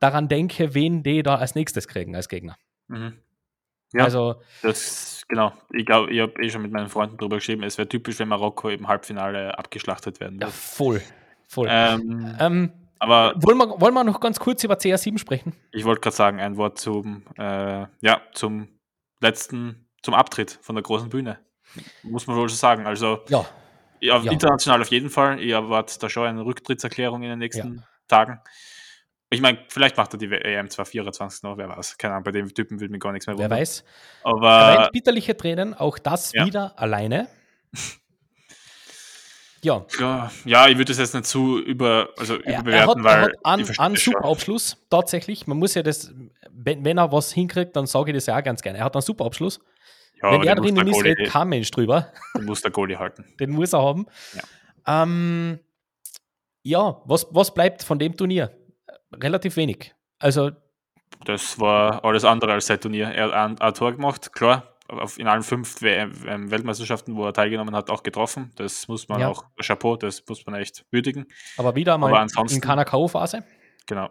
[0.00, 2.56] daran denke, wen die da als nächstes kriegen als Gegner.
[2.88, 3.18] Mhm.
[3.92, 5.52] Ja, also, das, genau.
[5.72, 8.28] Ich glaube, ich habe eh schon mit meinen Freunden darüber geschrieben, es wäre typisch, wenn
[8.28, 10.46] Marokko im Halbfinale abgeschlachtet werden würde.
[10.46, 11.00] Ja, voll.
[11.48, 11.68] voll.
[11.70, 15.54] Ähm, ähm, aber wollen wir, wollen wir noch ganz kurz über CR7 sprechen?
[15.72, 18.68] Ich wollte gerade sagen, ein Wort zum, äh, ja, zum
[19.20, 21.38] letzten, zum Abtritt von der großen Bühne.
[22.02, 22.86] Muss man wohl schon sagen.
[22.86, 23.46] Also, ja.
[24.00, 25.40] Ja, ja, international auf jeden Fall.
[25.40, 27.82] Ihr erwartet da schon eine Rücktrittserklärung in den nächsten ja.
[28.08, 28.40] Tagen.
[29.30, 31.98] Ich meine, vielleicht macht er die EM 2024 noch, wer weiß.
[31.98, 33.50] Keine Ahnung, bei dem Typen will mir gar nichts mehr wundern.
[33.50, 33.84] Wer weiß.
[34.22, 34.88] Aber.
[34.90, 36.46] bitterliche Tränen, auch das ja.
[36.46, 37.28] wieder alleine.
[39.62, 39.84] ja.
[40.00, 40.30] ja.
[40.46, 43.16] Ja, ich würde das jetzt nicht zu über, also überbewerten, er hat, weil.
[43.16, 45.46] Er hat an, an super Abschluss, tatsächlich.
[45.46, 46.10] Man muss ja das,
[46.50, 48.78] wenn, wenn er was hinkriegt, dann sage ich das ja auch ganz gerne.
[48.78, 49.60] Er hat einen super Abschluss.
[50.22, 52.12] Ja, Wenn er drinnen ist, redet kein Mensch drüber.
[52.36, 53.24] Den muss der Goalie halten.
[53.38, 54.06] Den muss er haben.
[54.34, 55.60] Ja, ähm,
[56.62, 58.56] ja was, was bleibt von dem Turnier?
[59.12, 59.94] Relativ wenig.
[60.18, 60.50] Also.
[61.24, 63.08] Das war alles andere als sein Turnier.
[63.08, 64.74] Er hat ein Tor gemacht, klar.
[65.18, 68.52] In allen fünf ähm, Weltmeisterschaften, wo er teilgenommen hat, auch getroffen.
[68.56, 69.28] Das muss man ja.
[69.28, 71.26] auch, Chapeau, das muss man echt würdigen.
[71.58, 73.42] Aber wieder mal Aber in keiner K.O.-Phase.
[73.86, 74.08] Genau.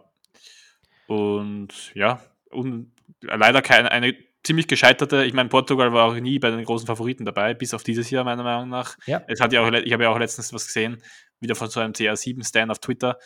[1.08, 2.92] Und ja, und
[3.22, 4.14] leider keine, eine
[4.48, 7.82] ziemlich gescheiterte, ich meine, Portugal war auch nie bei den großen Favoriten dabei, bis auf
[7.82, 8.96] dieses Jahr, meiner Meinung nach.
[9.04, 9.22] Ja.
[9.26, 11.02] Es hat ja auch, ich habe ja auch letztens was gesehen,
[11.38, 13.18] wieder von so einem CR7-Stand auf Twitter.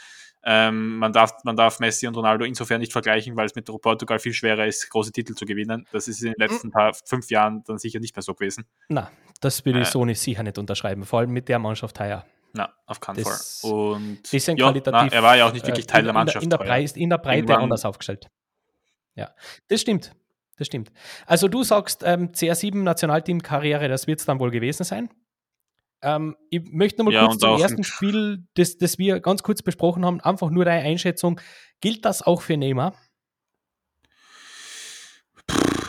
[0.45, 4.19] Ähm, man, darf, man darf Messi und Ronaldo insofern nicht vergleichen, weil es mit Portugal
[4.19, 5.87] viel schwerer ist, große Titel zu gewinnen.
[5.93, 8.65] Das ist in den letzten paar, fünf Jahren dann sicher nicht mehr so gewesen.
[8.89, 9.09] Na,
[9.41, 12.27] das will ich äh, so nicht sicher nicht unterschreiben, vor allem mit der Mannschaft heuer.
[12.53, 13.39] Na, auf keinen Fall.
[13.71, 16.15] Und bisschen ja, qualitativ, na, er war ja auch nicht wirklich Teil äh, in, der
[16.15, 16.43] Mannschaft.
[16.43, 18.29] In der, in der, Preis, in der Breite anders aufgestellt.
[19.15, 19.33] Ja,
[19.69, 20.13] das stimmt
[20.57, 20.93] das stimmt.
[21.27, 25.09] Also du sagst, ähm, CR7-Nationalteam-Karriere, das wird es dann wohl gewesen sein.
[26.03, 30.05] Ähm, ich möchte nochmal ja, kurz zum ersten Spiel, das, das wir ganz kurz besprochen
[30.05, 31.41] haben, einfach nur deine Einschätzung.
[31.81, 32.95] Gilt das auch für Neymar?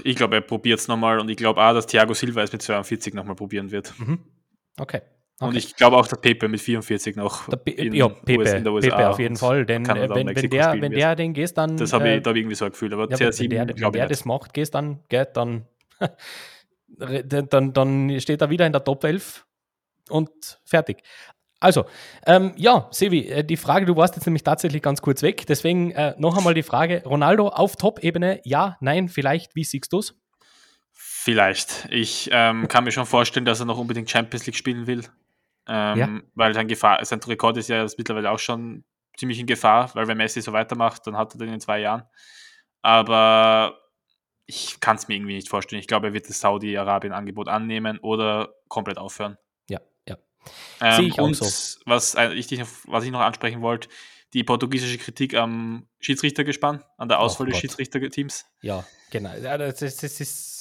[0.03, 2.61] Ich glaube, er probiert es nochmal und ich glaube auch, dass Thiago Silva es mit
[2.61, 3.97] 42 nochmal probieren wird.
[3.99, 4.19] Mhm.
[4.77, 5.01] Okay.
[5.39, 5.49] Okay.
[5.49, 8.89] Und ich glaube auch, dass Pepe mit 44 noch in, ja, Pepe, in der USA
[8.89, 11.75] Pepe auf jeden Fall, denn äh, wenn, wenn, der, wenn der den gehst, dann.
[11.75, 12.93] Das habe ich, äh, da hab ich irgendwie so ein Gefühl.
[12.93, 15.65] Aber ja, CR7, wenn der, wenn der das macht, gehst dann, geht, dann,
[17.49, 19.45] dann, dann steht er wieder in der Top 11
[20.09, 20.29] und
[20.65, 21.01] fertig.
[21.59, 21.85] Also,
[22.27, 25.91] ähm, ja, Sevi, äh, die Frage, du warst jetzt nämlich tatsächlich ganz kurz weg, deswegen
[25.91, 30.13] äh, noch einmal die Frage: Ronaldo auf Top-Ebene, ja, nein, vielleicht, wie siehst du es?
[30.91, 31.87] Vielleicht.
[31.89, 35.03] Ich ähm, kann mir schon vorstellen, dass er noch unbedingt Champions League spielen will.
[35.67, 36.21] Ähm, ja.
[36.35, 38.83] Weil sein, Gefahr, sein Rekord ist ja mittlerweile auch schon
[39.17, 42.03] ziemlich in Gefahr, weil wenn Messi so weitermacht, dann hat er den in zwei Jahren.
[42.81, 43.79] Aber
[44.45, 45.79] ich kann es mir irgendwie nicht vorstellen.
[45.79, 49.37] Ich glaube, er wird das Saudi-Arabien-Angebot annehmen oder komplett aufhören.
[49.69, 50.17] Ja, ja.
[50.81, 51.45] Ähm, ich auch so.
[51.85, 53.87] Was ich, was ich noch ansprechen wollte,
[54.33, 58.45] die portugiesische Kritik am Schiedsrichtergespann, an der Auswahl oh des Schiedsrichterteams.
[58.61, 59.31] Ja, genau.
[59.39, 60.52] Das, das, das ist.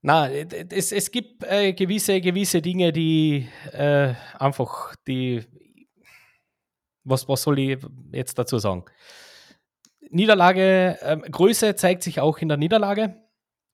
[0.00, 5.44] Na, es, es gibt äh, gewisse, gewisse Dinge, die äh, einfach die.
[7.04, 7.78] Was, was soll ich
[8.12, 8.84] jetzt dazu sagen?
[10.10, 13.16] Niederlage, äh, Größe zeigt sich auch in der Niederlage.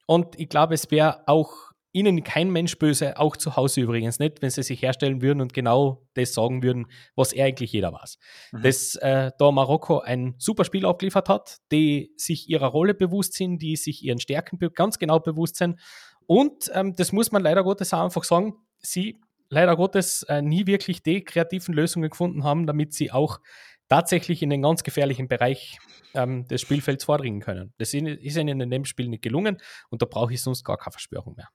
[0.07, 4.43] Und ich glaube, es wäre auch ihnen kein Mensch böse, auch zu Hause übrigens nicht,
[4.43, 8.19] wenn sie sich herstellen würden und genau das sagen würden, was er eigentlich jeder weiß.
[8.51, 8.63] Mhm.
[8.63, 13.63] Dass äh, da Marokko ein super Spiel abgeliefert hat, die sich ihrer Rolle bewusst sind,
[13.63, 15.81] die sich ihren Stärken ganz genau bewusst sind.
[16.27, 20.67] Und ähm, das muss man leider Gottes auch einfach sagen, sie leider Gottes äh, nie
[20.67, 23.41] wirklich die kreativen Lösungen gefunden haben, damit sie auch
[23.89, 25.79] tatsächlich in den ganz gefährlichen Bereich
[26.15, 27.75] ähm, des Spielfelds vordringen können.
[27.79, 29.59] Das ist ihnen in dem Spiel nicht gelungen
[29.91, 31.49] und da brauche ich sonst gar keine Verschwörung mehr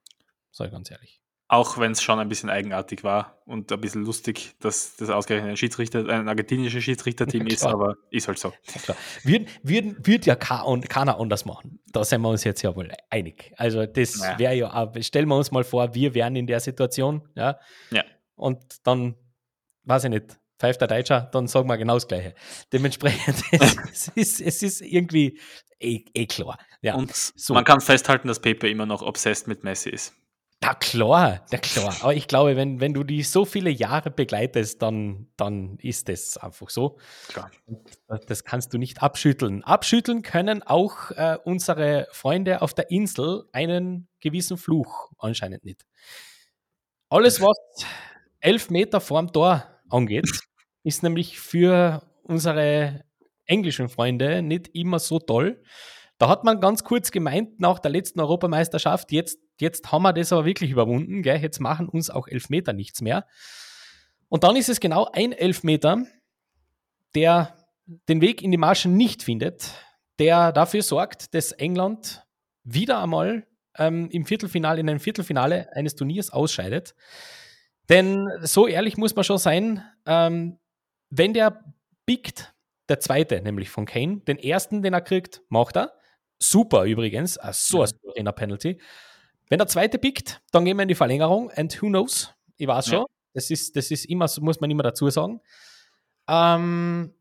[0.65, 1.21] ich ganz ehrlich.
[1.51, 5.49] Auch wenn es schon ein bisschen eigenartig war und ein bisschen lustig, dass das ausgerechnet
[5.49, 8.53] ein Schiedsrichter, ein argentinisches Schiedsrichterteam ja, ist, aber ist halt so.
[8.87, 11.79] Ja, wird, wird, wird ja keiner anders machen.
[11.91, 13.51] Da sind wir uns jetzt ja wohl einig.
[13.57, 14.37] Also das naja.
[14.37, 17.57] wäre ja, stellen wir uns mal vor, wir wären in der Situation, ja.
[17.89, 18.03] ja.
[18.35, 19.15] Und dann,
[19.85, 22.35] weiß ich nicht, pfeift der Deutscher, dann sagen wir genau das Gleiche.
[22.71, 23.41] Dementsprechend,
[23.91, 25.39] es, ist, es ist irgendwie
[25.79, 26.59] eh, eh klar.
[26.81, 27.55] Ja, und so.
[27.55, 30.13] man kann festhalten, dass Pepe immer noch obsessed mit Messi ist.
[30.61, 31.95] Ja, klar, ja klar.
[32.01, 36.35] Aber ich glaube, wenn, wenn du die so viele Jahre begleitest, dann, dann ist das
[36.37, 36.97] einfach so.
[37.29, 37.49] Klar.
[38.27, 39.63] Das kannst du nicht abschütteln.
[39.63, 45.85] Abschütteln können auch äh, unsere Freunde auf der Insel einen gewissen Fluch anscheinend nicht.
[47.09, 47.57] Alles, was
[48.41, 50.29] elf Meter vorm Tor angeht,
[50.83, 53.05] ist nämlich für unsere
[53.45, 55.63] englischen Freunde nicht immer so toll.
[56.19, 60.33] Da hat man ganz kurz gemeint, nach der letzten Europameisterschaft, jetzt, jetzt haben wir das
[60.33, 61.41] aber wirklich überwunden, gell?
[61.41, 63.25] jetzt machen uns auch Elfmeter nichts mehr.
[64.27, 66.03] Und dann ist es genau ein Elfmeter,
[67.15, 67.55] der
[68.09, 69.71] den Weg in die Marschen nicht findet,
[70.19, 72.23] der dafür sorgt, dass England
[72.65, 73.47] wieder einmal
[73.77, 76.95] ähm, im Viertelfinale, in einem Viertelfinale eines Turniers ausscheidet.
[77.87, 80.59] Denn so ehrlich muss man schon sein, ähm,
[81.09, 81.63] wenn der
[82.05, 82.53] biegt,
[82.89, 85.98] der zweite, nämlich von Kane, den ersten, den er kriegt, macht er.
[86.41, 88.79] Super übrigens, uh, so ein souveräner Penalty.
[89.49, 92.33] Wenn der zweite pickt, dann gehen wir in die Verlängerung and who knows?
[92.57, 92.99] Ich weiß schon.
[92.99, 93.05] Ja.
[93.33, 95.41] Das ist, das ist immer, muss man immer dazu sagen.
[96.27, 97.13] Ähm,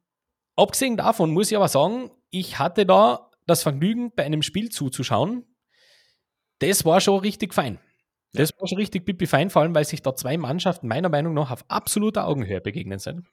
[0.57, 5.45] abgesehen davon muss ich aber sagen, ich hatte da das Vergnügen, bei einem Spiel zuzuschauen.
[6.59, 7.79] Das war schon richtig fein.
[8.33, 11.33] Das war schon richtig pipi fein, vor allem, weil sich da zwei Mannschaften meiner Meinung
[11.33, 13.27] nach auf absoluter Augenhöhe begegnen sind.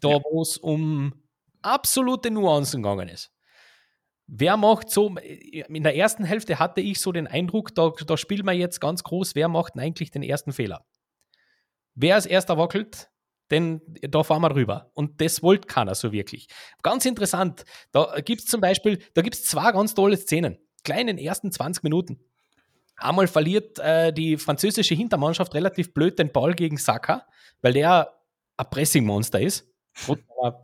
[0.00, 0.20] Da, ja.
[0.30, 1.12] wo es um
[1.60, 3.32] absolute Nuancen gegangen ist.
[4.30, 8.44] Wer macht so, in der ersten Hälfte hatte ich so den Eindruck, da, da spielt
[8.44, 10.84] man jetzt ganz groß, wer macht eigentlich den ersten Fehler?
[11.94, 13.08] Wer als erster wackelt,
[13.50, 14.90] denn da fahren wir rüber.
[14.92, 16.46] Und das wollte keiner so wirklich.
[16.82, 21.08] Ganz interessant, da gibt es zum Beispiel, da gibt es zwei ganz tolle Szenen, klein
[21.08, 22.20] in den ersten 20 Minuten.
[22.98, 27.26] Einmal verliert äh, die französische Hintermannschaft relativ blöd den Ball gegen Saka,
[27.62, 28.12] weil der
[28.58, 29.66] ein Pressing-Monster ist.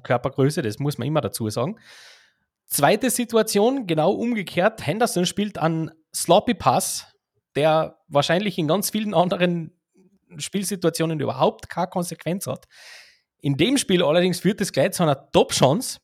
[0.02, 1.78] Körpergröße, das muss man immer dazu sagen.
[2.74, 4.84] Zweite Situation, genau umgekehrt.
[4.84, 7.06] Henderson spielt an Sloppy Pass,
[7.54, 9.80] der wahrscheinlich in ganz vielen anderen
[10.38, 12.64] Spielsituationen überhaupt keine Konsequenz hat.
[13.40, 16.00] In dem Spiel allerdings führt es gleich zu einer Top-Chance,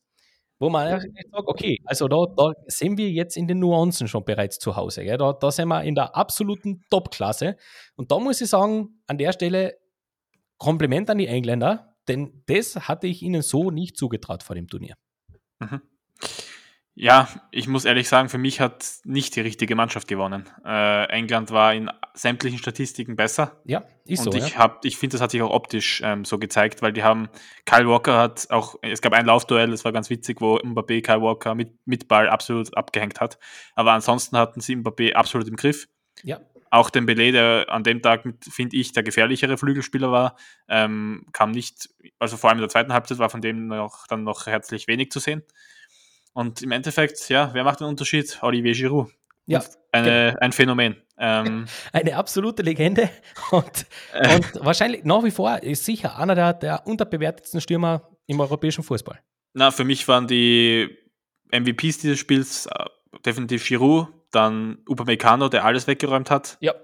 [0.61, 4.61] wo man sagt, okay, also da, da sind wir jetzt in den Nuancen schon bereits
[4.61, 5.03] zu Hause.
[5.03, 5.19] Gell?
[5.19, 7.57] Da, da sind wir in der absoluten Top-Klasse.
[7.97, 9.77] Und da muss ich sagen, an der Stelle
[10.57, 14.95] Kompliment an die Engländer, denn das hatte ich ihnen so nicht zugetraut vor dem Turnier.
[15.59, 15.83] Mhm.
[17.03, 20.47] Ja, ich muss ehrlich sagen, für mich hat nicht die richtige Mannschaft gewonnen.
[20.67, 23.59] Äh, England war in sämtlichen Statistiken besser.
[23.65, 24.39] Ja, ist und so.
[24.39, 24.79] Ich, ja.
[24.85, 27.31] ich finde, das hat sich auch optisch ähm, so gezeigt, weil die haben,
[27.65, 31.23] Kyle Walker hat auch, es gab ein Laufduell, das war ganz witzig, wo Mbappé Kyle
[31.23, 33.39] Walker mit, mit Ball absolut abgehängt hat.
[33.75, 35.89] Aber ansonsten hatten sie Mbappé absolut im Griff.
[36.23, 36.41] Ja.
[36.71, 40.37] Auch den Belay, der an dem Tag, finde ich, der gefährlichere Flügelspieler war,
[40.69, 41.89] ähm, kam nicht,
[42.19, 45.11] also vor allem in der zweiten Halbzeit war von dem noch, dann noch herzlich wenig
[45.11, 45.43] zu sehen.
[46.33, 48.39] Und im Endeffekt, ja, wer macht den Unterschied?
[48.43, 49.11] Olivier Giroud.
[49.47, 49.63] Ja,
[49.93, 50.39] eine, genau.
[50.41, 50.97] ein Phänomen.
[51.19, 53.11] Ähm, eine absolute Legende
[53.51, 58.41] und, äh, und wahrscheinlich nach wie vor ist sicher einer der, der unterbewertetsten Stürmer im
[58.41, 59.21] europäischen Fußball.
[59.53, 60.97] Na, für mich waren die
[61.53, 62.85] MVPs dieses Spiels äh,
[63.27, 66.57] definitiv Giroud, dann Upamecano, der alles weggeräumt hat.
[66.61, 66.75] Ja.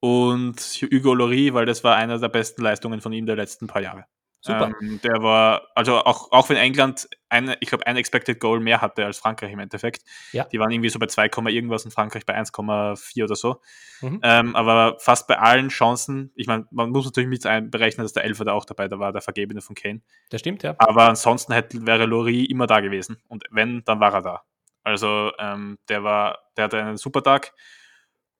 [0.00, 3.82] Und Hugo Loris, weil das war einer der besten Leistungen von ihm der letzten paar
[3.82, 4.06] Jahre.
[4.44, 4.72] Super.
[4.82, 8.82] Ähm, der war, also auch, auch wenn England, ein, ich glaube, ein Expected Goal mehr
[8.82, 10.02] hatte als Frankreich im Endeffekt.
[10.32, 10.44] Ja.
[10.44, 13.62] Die waren irgendwie so bei 2, irgendwas und Frankreich bei 1,4 oder so.
[14.02, 14.20] Mhm.
[14.22, 18.24] Ähm, aber fast bei allen Chancen, ich meine, man muss natürlich mit einberechnen, dass der
[18.24, 20.02] Elfer da auch dabei da war, der Vergebene von Kane.
[20.28, 20.74] Das stimmt, ja.
[20.76, 23.22] Aber ansonsten hätte, wäre Lori immer da gewesen.
[23.28, 24.42] Und wenn, dann war er da.
[24.82, 27.54] Also ähm, der war, der hatte einen super Tag.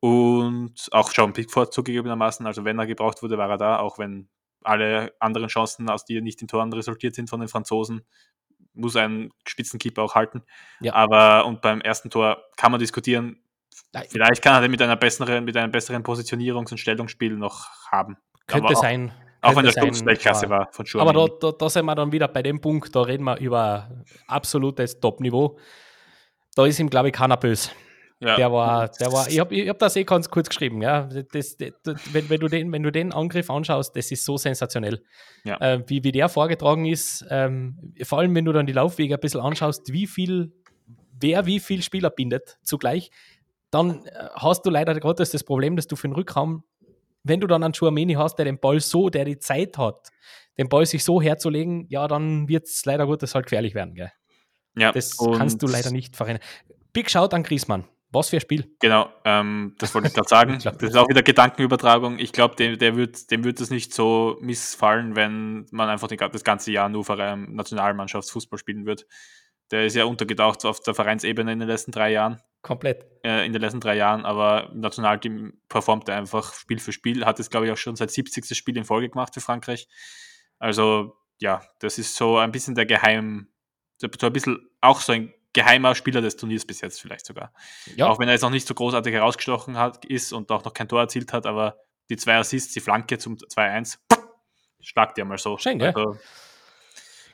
[0.01, 4.29] Und auch John Pickford zugegebenermaßen, also wenn er gebraucht wurde, war er da, auch wenn
[4.65, 8.03] alle anderen Chancen, aus die nicht in Toren resultiert sind von den Franzosen,
[8.73, 10.43] muss ein Spitzenkeeper auch halten.
[10.81, 10.95] Ja.
[10.95, 13.39] Aber und beim ersten Tor kann man diskutieren,
[14.09, 18.17] Vielleicht kann er den mit einer besseren, mit einem besseren Positionierungs- und Stellungsspiel noch haben.
[18.47, 19.13] Könnte Aber sein.
[19.41, 21.09] Auch wenn der Sturz Weltklasse war von Schumann.
[21.09, 23.91] Aber da, da, da sind wir dann wieder bei dem Punkt, da reden wir über
[24.27, 25.59] absolutes Top-Niveau.
[26.55, 27.71] Da ist ihm, glaube ich, keiner böse.
[28.21, 28.37] Ja.
[28.37, 31.09] Der war, der war, ich habe ich hab das eh ganz kurz geschrieben, ja.
[31.33, 34.37] Das, das, das, wenn, wenn, du den, wenn du den Angriff anschaust, das ist so
[34.37, 35.03] sensationell.
[35.45, 35.61] Ja.
[35.61, 39.21] Äh, wie, wie der vorgetragen ist, ähm, vor allem wenn du dann die Laufwege ein
[39.21, 40.53] bisschen anschaust, wie viel,
[41.21, 43.11] wer wie viel Spieler bindet zugleich,
[43.71, 46.65] dann äh, hast du leider Gottes das Problem, dass du für den Rückraum,
[47.25, 50.11] wenn du dann einen Schuameni hast, der den Ball so, der die Zeit hat,
[50.57, 53.95] den Ball sich so herzulegen, ja, dann wird es leider Gottes halt gefährlich werden.
[53.95, 54.13] Gell?
[54.77, 54.93] ja.
[54.93, 56.41] Das kannst du leider nicht verrennen.
[56.93, 57.85] Big Shout an Griesmann.
[58.15, 58.75] Was für ein Spiel.
[58.81, 60.59] Genau, ähm, das wollte ich gerade sagen.
[60.65, 62.19] Das ist auch wieder Gedankenübertragung.
[62.19, 66.17] Ich glaube, dem, der wird, dem wird es nicht so missfallen, wenn man einfach die,
[66.17, 69.07] das ganze Jahr nur Verein, Nationalmannschaftsfußball spielen wird.
[69.71, 73.05] Der ist ja untergetaucht auf der Vereinsebene in den letzten drei Jahren, Komplett.
[73.25, 77.25] äh, in den letzten drei Jahren, aber im Nationalteam performt er einfach Spiel für Spiel.
[77.27, 78.57] Hat es, glaube ich, auch schon seit 70.
[78.57, 79.89] Spiel in Folge gemacht für Frankreich.
[80.59, 83.49] Also, ja, das ist so ein bisschen der Geheim,
[83.97, 87.53] so ein bisschen auch so ein geheimer Spieler des Turniers bis jetzt vielleicht sogar.
[87.97, 90.75] Ja, Auch wenn er jetzt noch nicht so großartig herausgestochen hat, ist und auch noch
[90.75, 91.79] kein Tor erzielt hat, aber
[92.11, 93.99] die zwei Assists, die Flanke zum 2-1,
[94.81, 95.57] schlagt ja mal so.
[95.57, 95.89] Schön, gell?
[95.95, 96.19] Also,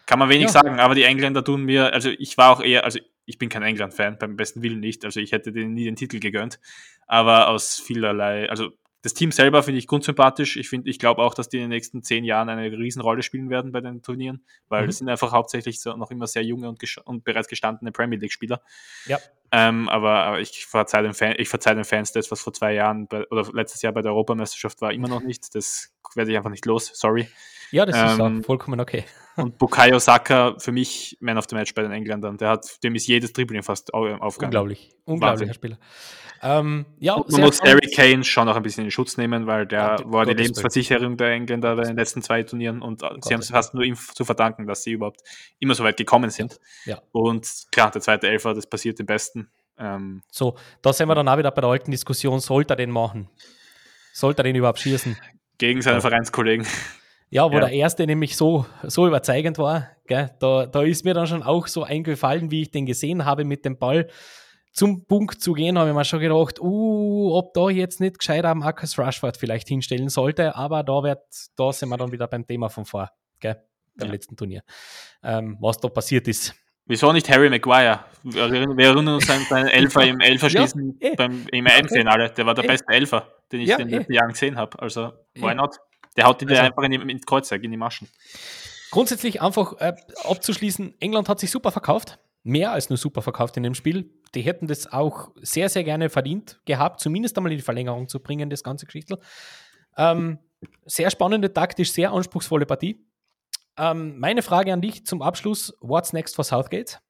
[0.07, 0.53] kann man wenig Ja.
[0.53, 3.63] sagen, aber die Engländer tun mir, also ich war auch eher, also ich bin kein
[3.63, 6.59] England-Fan, beim besten Willen nicht, also ich hätte denen nie den Titel gegönnt,
[7.07, 8.71] aber aus vielerlei, also
[9.03, 10.57] das Team selber finde ich grundsympathisch.
[10.57, 13.49] Ich finde, ich glaube auch, dass die in den nächsten zehn Jahren eine Riesenrolle spielen
[13.49, 14.87] werden bei den Turnieren, weil Mhm.
[14.87, 18.61] das sind einfach hauptsächlich so noch immer sehr junge und, und bereits gestandene Premier League-Spieler.
[19.07, 19.19] Ja.
[19.53, 22.75] Ähm, aber, aber ich verzeihe den, Fan, ich verzeih den Fans das, was vor zwei
[22.75, 25.55] Jahren bei, oder letztes Jahr bei der Europameisterschaft war, immer noch nicht.
[25.55, 26.91] Das werde ich einfach nicht los.
[26.95, 27.29] Sorry.
[27.73, 29.05] Ja das ist ähm, auch vollkommen okay.
[29.37, 32.37] Und Bukayo Saka für mich Man of the Match bei den Engländern.
[32.37, 34.51] Der hat, dem ist jedes Dribbling fast au- aufgegangen.
[34.51, 34.91] Unglaublich.
[35.05, 35.55] Unglaublicher.
[35.55, 35.79] Spieler.
[36.43, 37.61] Ähm, ja, Und man muss.
[37.63, 40.33] Harry Kane schon noch ein bisschen in Schutz nehmen, weil der Ja, war die.
[40.35, 43.95] Lebensversicherung der Engländer bei den letzten zwei Turnieren und sie haben es fast nur ihm
[43.95, 45.21] zu verdanken, dass sie überhaupt
[45.59, 46.59] immer so weit gekommen sind.
[46.85, 47.01] Ja.
[47.13, 49.49] Und klar, der zweite Elfer, das passiert dem Besten.
[49.79, 52.91] Ähm, So, da sind wir dann auch wieder bei der alten Diskussion, sollte er den
[52.91, 53.29] machen?
[54.13, 55.17] Sollte er den überhaupt schießen?
[55.59, 56.67] gegen seine Vereinskollegen.
[57.33, 57.61] Ja, wo Ja.
[57.61, 61.67] der erste nämlich so, so überzeugend war, gell, da, da ist mir dann schon auch
[61.69, 64.09] so eingefallen, wie ich den gesehen habe mit dem Ball
[64.73, 68.55] zum Punkt zu gehen, habe ich mir schon gedacht, uh, ob da jetzt nicht gescheiter
[68.55, 71.23] Marcus Rashford vielleicht hinstellen sollte, aber da wird,
[71.57, 73.11] da sind wir dann wieder beim Thema von vor,
[73.41, 73.57] gell,
[73.97, 74.13] beim Ja.
[74.13, 74.63] letzten Turnier,
[75.23, 76.55] ähm, was da passiert ist.
[76.87, 78.01] Wieso nicht Harry Maguire?
[78.25, 81.15] Wir erinnern uns an seinen Elfer im Elferschießen Ja, eh.
[81.15, 82.31] beim, im EM-Finale.
[82.31, 82.67] Der war der Eh.
[82.69, 83.99] beste Elfer, den ich Ja, in den eh.
[83.99, 84.77] letzten Jahren gesehen habe.
[84.83, 85.55] Also, why Eh.
[85.55, 85.77] not?
[86.17, 88.09] Der haut dir Also- einfach in die, ins Kreuzzeug, in die Maschen.
[88.91, 89.95] Grundsätzlich einfach äh,
[90.25, 94.11] abzuschließen, England hat sich super verkauft, mehr als nur super verkauft in dem Spiel.
[94.35, 98.21] Die hätten das auch sehr, sehr gerne verdient gehabt, zumindest einmal in die Verlängerung zu
[98.21, 99.19] bringen, das ganze Geschichtel.
[99.97, 100.39] Ähm,
[100.87, 103.05] sehr spannende, taktisch sehr anspruchsvolle Partie.
[103.77, 107.01] Ähm, meine Frage an dich zum Abschluss: What's next for Southgate?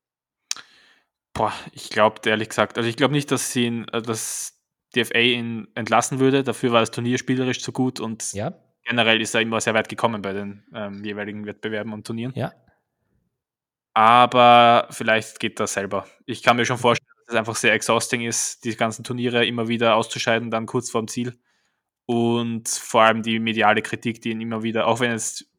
[1.32, 4.60] Boah, ich glaube, ehrlich gesagt, also ich glaube nicht, dass sie ihn, äh, dass
[4.94, 6.42] DFA ihn entlassen würde.
[6.42, 8.52] Dafür war das Turnier spielerisch zu gut und Ja,
[8.84, 12.32] generell ist er immer sehr weit gekommen bei den ähm, jeweiligen Wettbewerben und Turnieren.
[12.34, 12.52] ja,
[13.94, 16.06] Aber vielleicht geht das selber.
[16.26, 19.68] Ich kann mir schon vorstellen, dass es einfach sehr exhausting ist, die ganzen Turniere immer
[19.68, 21.38] wieder auszuscheiden, dann kurz vorm Ziel.
[22.06, 25.50] Und vor allem die mediale Kritik, die ihn immer wieder, auch wenn es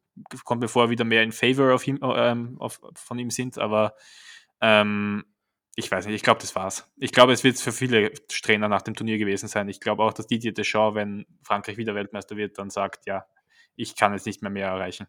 [0.44, 3.94] kommt mir vor, wieder mehr in favor of ihm, ähm, auf, von ihm sind, aber
[4.60, 5.24] ähm,
[5.74, 6.90] ich weiß nicht, ich glaube, das war's.
[6.96, 9.68] Ich glaube, es wird für viele Trainer nach dem Turnier gewesen sein.
[9.68, 13.24] Ich glaube auch, dass Didier Deschamps, wenn Frankreich wieder Weltmeister wird, dann sagt, ja,
[13.74, 15.06] ich kann es nicht mehr mehr erreichen.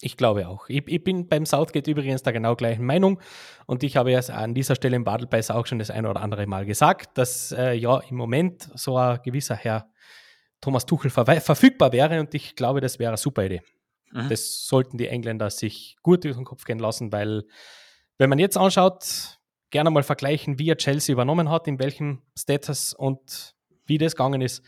[0.00, 0.68] ich glaube auch.
[0.68, 3.20] Ich, ich bin beim Southgate übrigens der genau gleichen Meinung
[3.66, 6.46] und ich habe es an dieser Stelle im Badelbeiß auch schon das ein oder andere
[6.46, 9.90] Mal gesagt, dass äh, ja im Moment so ein gewisser Herr
[10.60, 13.62] Thomas Tuchel verwe- verfügbar wäre und ich glaube, das wäre eine super Idee.
[14.12, 14.28] Mhm.
[14.28, 17.44] Das sollten die Engländer sich gut durch den Kopf gehen lassen, weil
[18.18, 19.38] wenn man jetzt anschaut,
[19.74, 23.56] gerne mal vergleichen, wie er Chelsea übernommen hat, in welchem Status und
[23.86, 24.62] wie das gegangen ist,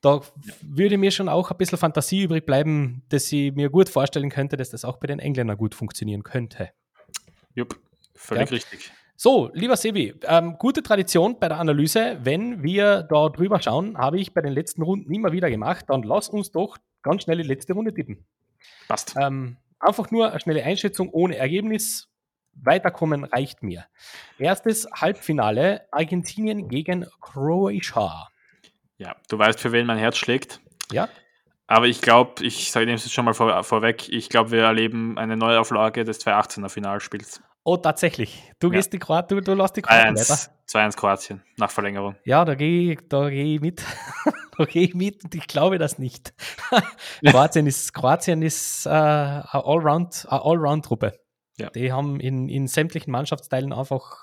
[0.00, 0.20] da
[0.62, 4.56] würde mir schon auch ein bisschen Fantasie übrig bleiben, dass ich mir gut vorstellen könnte,
[4.56, 6.70] dass das auch bei den Engländern gut funktionieren könnte.
[7.54, 7.78] Jupp,
[8.16, 8.54] völlig Ja.
[8.56, 8.90] richtig.
[9.14, 12.18] So, lieber Sevi, ähm, gute Tradition bei der Analyse.
[12.22, 16.02] Wenn wir da drüber schauen, habe ich bei den letzten Runden immer wieder gemacht, dann
[16.02, 18.26] lass uns doch ganz schnell die letzte Runde tippen.
[18.88, 19.14] Passt.
[19.18, 22.08] Ähm, einfach nur eine schnelle Einschätzung ohne Ergebnis.
[22.62, 23.86] Weiterkommen reicht mir.
[24.38, 28.28] Erstes Halbfinale: Argentinien gegen Croatia.
[28.98, 30.60] Ja, du weißt, für wen mein Herz schlägt.
[30.90, 31.08] Ja,
[31.66, 35.18] Aber ich glaube, ich sage dem jetzt schon mal vor, vorweg, ich glaube, wir erleben
[35.18, 37.42] eine Neuauflage des 2018er Finalspiels.
[37.64, 38.52] Oh, tatsächlich.
[38.60, 40.38] Du gehst die Kroaten, du, du lässt die Kroaten weiter.
[40.68, 42.16] 2-1 Kroatien nach Verlängerung.
[42.24, 43.82] Ja, da gehe ich, da geh ich mit.
[44.56, 46.32] da gehe ich mit und ich glaube das nicht.
[47.24, 51.18] Kroatien ist, Kroatien ist äh, eine Allround, eine Allround-Truppe.
[51.58, 51.70] Ja.
[51.70, 54.22] Die haben in, in sämtlichen Mannschaftsteilen einfach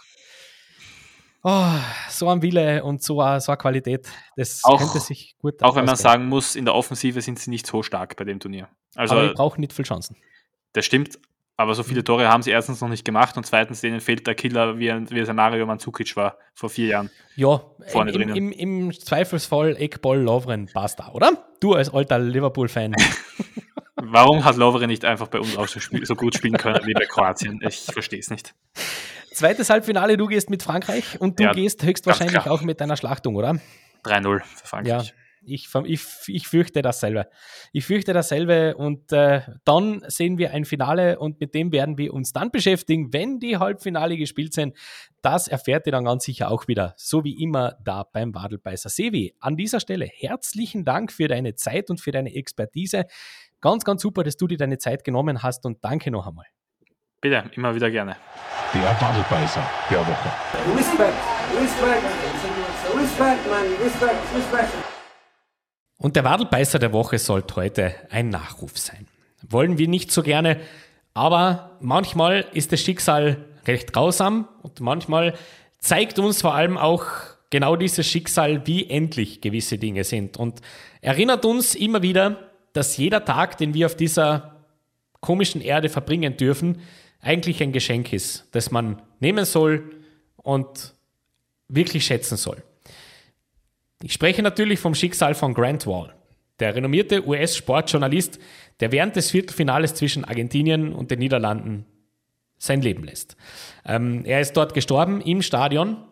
[1.44, 1.74] oh,
[2.10, 4.08] so ein Wille und so eine, so eine Qualität.
[4.36, 7.50] Das Auch- könnte sich gut Auch wenn man sagen muss, in der Offensive sind sie
[7.50, 8.70] nicht so stark bei dem Turnier.
[8.96, 10.16] Also, Aber die brauchen nicht viel Chancen.
[10.74, 11.20] das stimmt.
[11.56, 14.34] Aber so viele Tore haben sie erstens noch nicht gemacht und zweitens denen fehlt der
[14.34, 17.10] Killer, wie, ein- wie es ein Mario Mandzukic war vor vier Jahren.
[17.36, 18.36] Ja, Vorne im, drinnen.
[18.36, 21.46] im, im Zweifelsfall Eckball Lovren passt da, oder?
[21.60, 22.96] Du als alter Liverpool-Fan.
[23.96, 27.06] Warum hat Lovre nicht einfach bei uns auch so, so gut spielen können wie bei
[27.06, 27.60] Kroatien?
[27.62, 28.54] Ich verstehe es nicht.
[29.32, 33.36] Zweites Halbfinale, du gehst mit Frankreich und du Ja, gehst höchstwahrscheinlich auch mit deiner Schlachtung,
[33.36, 33.60] oder?
[34.04, 35.14] 3-0 für Ja, Frankreich.
[35.46, 37.28] Ich, ich, ich fürchte dasselbe.
[37.72, 42.14] Ich fürchte dasselbe und äh, dann sehen wir ein Finale und mit dem werden wir
[42.14, 44.76] uns dann beschäftigen, wenn die Halbfinale gespielt sind.
[45.22, 48.90] Das erfährt ihr dann ganz sicher auch wieder, so wie immer da beim Wadelbeißer.
[48.90, 53.06] Sevi, an dieser Stelle herzlichen Dank für deine Zeit und für deine Expertise.
[53.62, 56.46] Ganz, ganz super, dass du dir deine Zeit genommen hast und danke noch einmal.
[57.22, 58.18] Bitte, immer wieder gerne.
[58.74, 60.30] Der Wadelbeißer der Woche.
[60.76, 61.14] Respect,
[61.58, 62.04] respect,
[62.98, 65.03] respect, man, respect, respect.
[66.04, 69.08] Und der Wadelbeißer der Woche sollte heute ein Nachruf sein.
[69.42, 70.60] Wollen wir nicht so gerne,
[71.14, 75.34] aber manchmal ist das Schicksal recht grausam und manchmal
[75.80, 77.06] zeigt uns vor allem auch
[77.52, 80.60] genau dieses Schicksal, wie endlich gewisse Dinge sind und
[81.00, 84.58] erinnert uns immer wieder, dass jeder Tag, den wir auf dieser
[85.22, 86.82] komischen Erde verbringen dürfen,
[87.22, 89.90] eigentlich ein Geschenk ist, das man nehmen soll
[90.36, 90.96] und
[91.70, 92.62] wirklich schätzen soll.
[94.06, 96.14] Ich spreche natürlich vom Schicksal von Grant Wall,
[96.60, 98.38] der renommierte US-Sportjournalist,
[98.82, 101.86] der während des Viertelfinales zwischen Argentinien und den Niederlanden
[102.58, 103.38] sein Leben lässt.
[103.86, 106.04] Ähm, er ist dort gestorben im Stadion.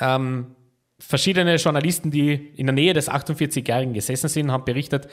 [0.00, 0.56] Ähm,
[0.98, 5.06] verschiedene Journalisten, die in der Nähe des 48-Jährigen gesessen sind, haben berichtet,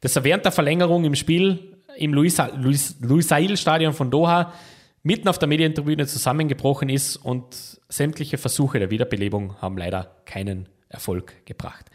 [0.00, 4.54] dass er während der Verlängerung im Spiel im Lusail-Stadion von Doha
[5.02, 7.44] mitten auf der Medientribüne zusammengebrochen ist und
[7.90, 11.86] sämtliche Versuche der Wiederbelebung haben leider keinen Erfolg gebracht.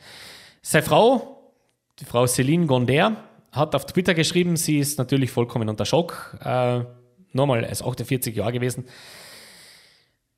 [0.61, 1.53] Seine Frau,
[1.99, 3.17] die Frau Céline Gonder,
[3.51, 6.37] hat auf Twitter geschrieben, sie ist natürlich vollkommen unter Schock.
[6.43, 6.81] Äh,
[7.33, 8.85] nochmal, er ist 48 Jahre gewesen.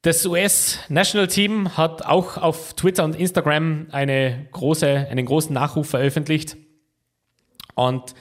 [0.01, 6.57] Das US-National Team hat auch auf Twitter und Instagram eine große, einen großen Nachruf veröffentlicht.
[7.75, 8.13] Und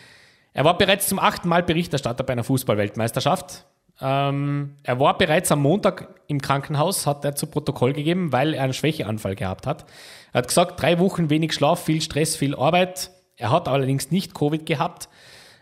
[0.52, 3.66] er war bereits zum achten Mal Berichterstatter bei einer Fußballweltmeisterschaft.
[4.00, 8.64] Ähm, er war bereits am Montag im Krankenhaus, hat er zu Protokoll gegeben, weil er
[8.64, 9.84] einen Schwächeanfall gehabt hat.
[10.32, 13.10] Er hat gesagt, drei Wochen wenig Schlaf, viel Stress, viel Arbeit.
[13.36, 15.08] Er hat allerdings nicht Covid gehabt.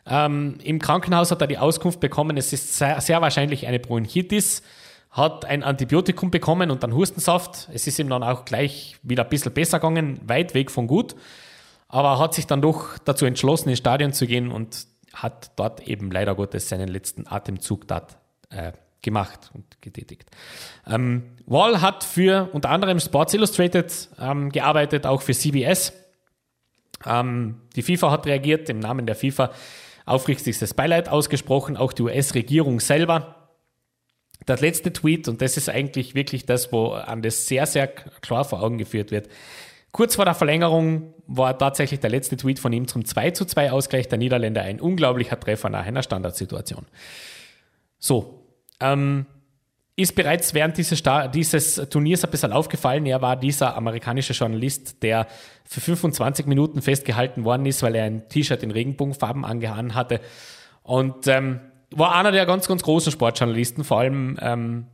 [0.06, 4.62] Ähm, Im Krankenhaus hat er die Auskunft bekommen, es ist sehr, sehr wahrscheinlich eine Bronchitis,
[5.10, 7.68] hat ein Antibiotikum bekommen und dann Hustensaft.
[7.72, 11.16] Es ist ihm dann auch gleich wieder ein bisschen besser gegangen, weit weg von gut.
[11.88, 15.86] Aber er hat sich dann doch dazu entschlossen, ins Stadion zu gehen und hat dort
[15.88, 18.18] eben leider Gottes seinen letzten Atemzug dort
[18.50, 18.72] äh,
[19.02, 20.28] gemacht und getätigt.
[20.86, 25.92] Ähm, Wall hat für unter anderem Sports Illustrated ähm, gearbeitet, auch für CBS.
[27.06, 29.50] Ähm, die FIFA hat reagiert, im Namen der FIFA
[30.06, 33.36] aufrichtigstes Beileid ausgesprochen, auch die US-Regierung selber.
[34.46, 38.44] Das letzte Tweet, und das ist eigentlich wirklich das, wo an das sehr, sehr klar
[38.44, 39.28] vor Augen geführt wird.
[39.92, 43.72] Kurz vor der Verlängerung war tatsächlich der letzte Tweet von ihm zum 2 zu 2
[43.72, 46.86] Ausgleich der Niederländer ein unglaublicher Treffer nach einer Standardsituation.
[47.98, 48.39] So,
[48.80, 49.26] ähm,
[49.96, 53.04] ist bereits während dieses, Sta dieses Turniers ein bisschen aufgefallen.
[53.06, 55.26] Er war dieser amerikanische Journalist, der
[55.64, 60.20] für 25 Minuten festgehalten worden ist, weil er ein T-Shirt in Regenbogenfarben angehauen hatte.
[60.82, 61.60] Und ähm,
[61.90, 64.86] war einer der ganz, ganz großen Sportjournalisten, vor allem ähm,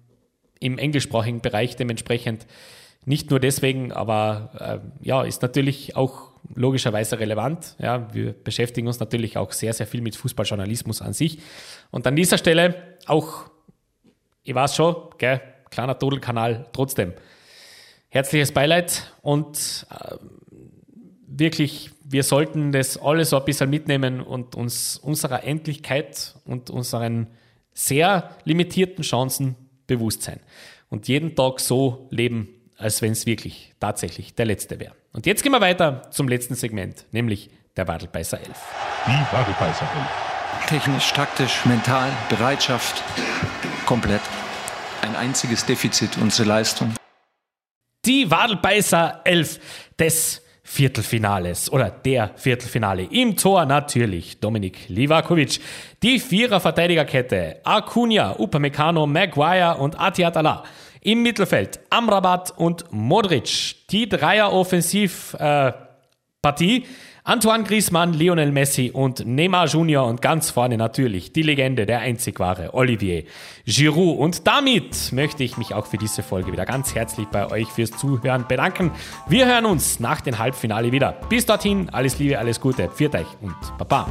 [0.59, 2.47] im englischsprachigen Bereich dementsprechend.
[3.05, 7.77] Nicht nur deswegen, aber äh, ja, ist natürlich auch logischerweise relevant.
[7.79, 11.39] Ja, wir beschäftigen uns natürlich auch sehr, sehr viel mit Fußballjournalismus an sich.
[11.91, 13.51] Und an dieser Stelle auch
[14.47, 15.41] ich weiß schon, gell,
[15.71, 17.13] kleiner Todelkanal, trotzdem.
[18.09, 20.15] Herzliches Beileid und äh,
[21.27, 27.27] wirklich, wir sollten das alles so ein bisschen mitnehmen und uns unserer Endlichkeit und unseren
[27.75, 29.57] sehr limitierten Chancen
[29.89, 30.39] bewusst sein.
[30.89, 34.95] Und jeden Tag so leben, als wenn es wirklich tatsächlich der letzte wäre.
[35.13, 38.49] Und jetzt gehen wir weiter zum letzten Segment, nämlich der Wadelbeißer 11.
[39.07, 40.69] Die Wadelbeißer 11.
[40.69, 43.03] Technisch, taktisch, mental, Bereitschaft,
[43.87, 44.21] komplett.
[45.17, 46.93] Ein einziges Defizit, unsere Leistung.
[48.05, 49.59] Die Wadelbeißer 11
[49.99, 53.05] des Viertelfinales oder der Viertelfinale.
[53.05, 55.59] Im Tor natürlich Dominik Livakovic.
[56.03, 60.65] Die Vierer-Verteidigerkette Acuna, Upamecano, Maguire und Atiatala.
[61.01, 63.89] Im Mittelfeld Amrabat und Modric.
[63.89, 66.77] Die Dreier-Offensiv-Partie.
[66.77, 66.83] Äh,
[67.29, 72.39] Antoine Griezmann, Lionel Messi und Neymar Junior und ganz vorne natürlich die Legende, der einzig
[72.39, 73.25] wahre Olivier
[73.65, 74.17] Giroud.
[74.17, 77.91] Und damit möchte ich mich auch für diese Folge wieder ganz herzlich bei euch fürs
[77.91, 78.93] Zuhören bedanken.
[79.27, 81.17] Wir hören uns nach dem Halbfinale wieder.
[81.29, 84.07] Bis dorthin, alles Liebe, alles Gute, pfiat euch und Baba.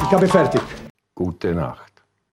[0.00, 0.62] Ich habe fertig.
[1.14, 1.93] Gute Nacht.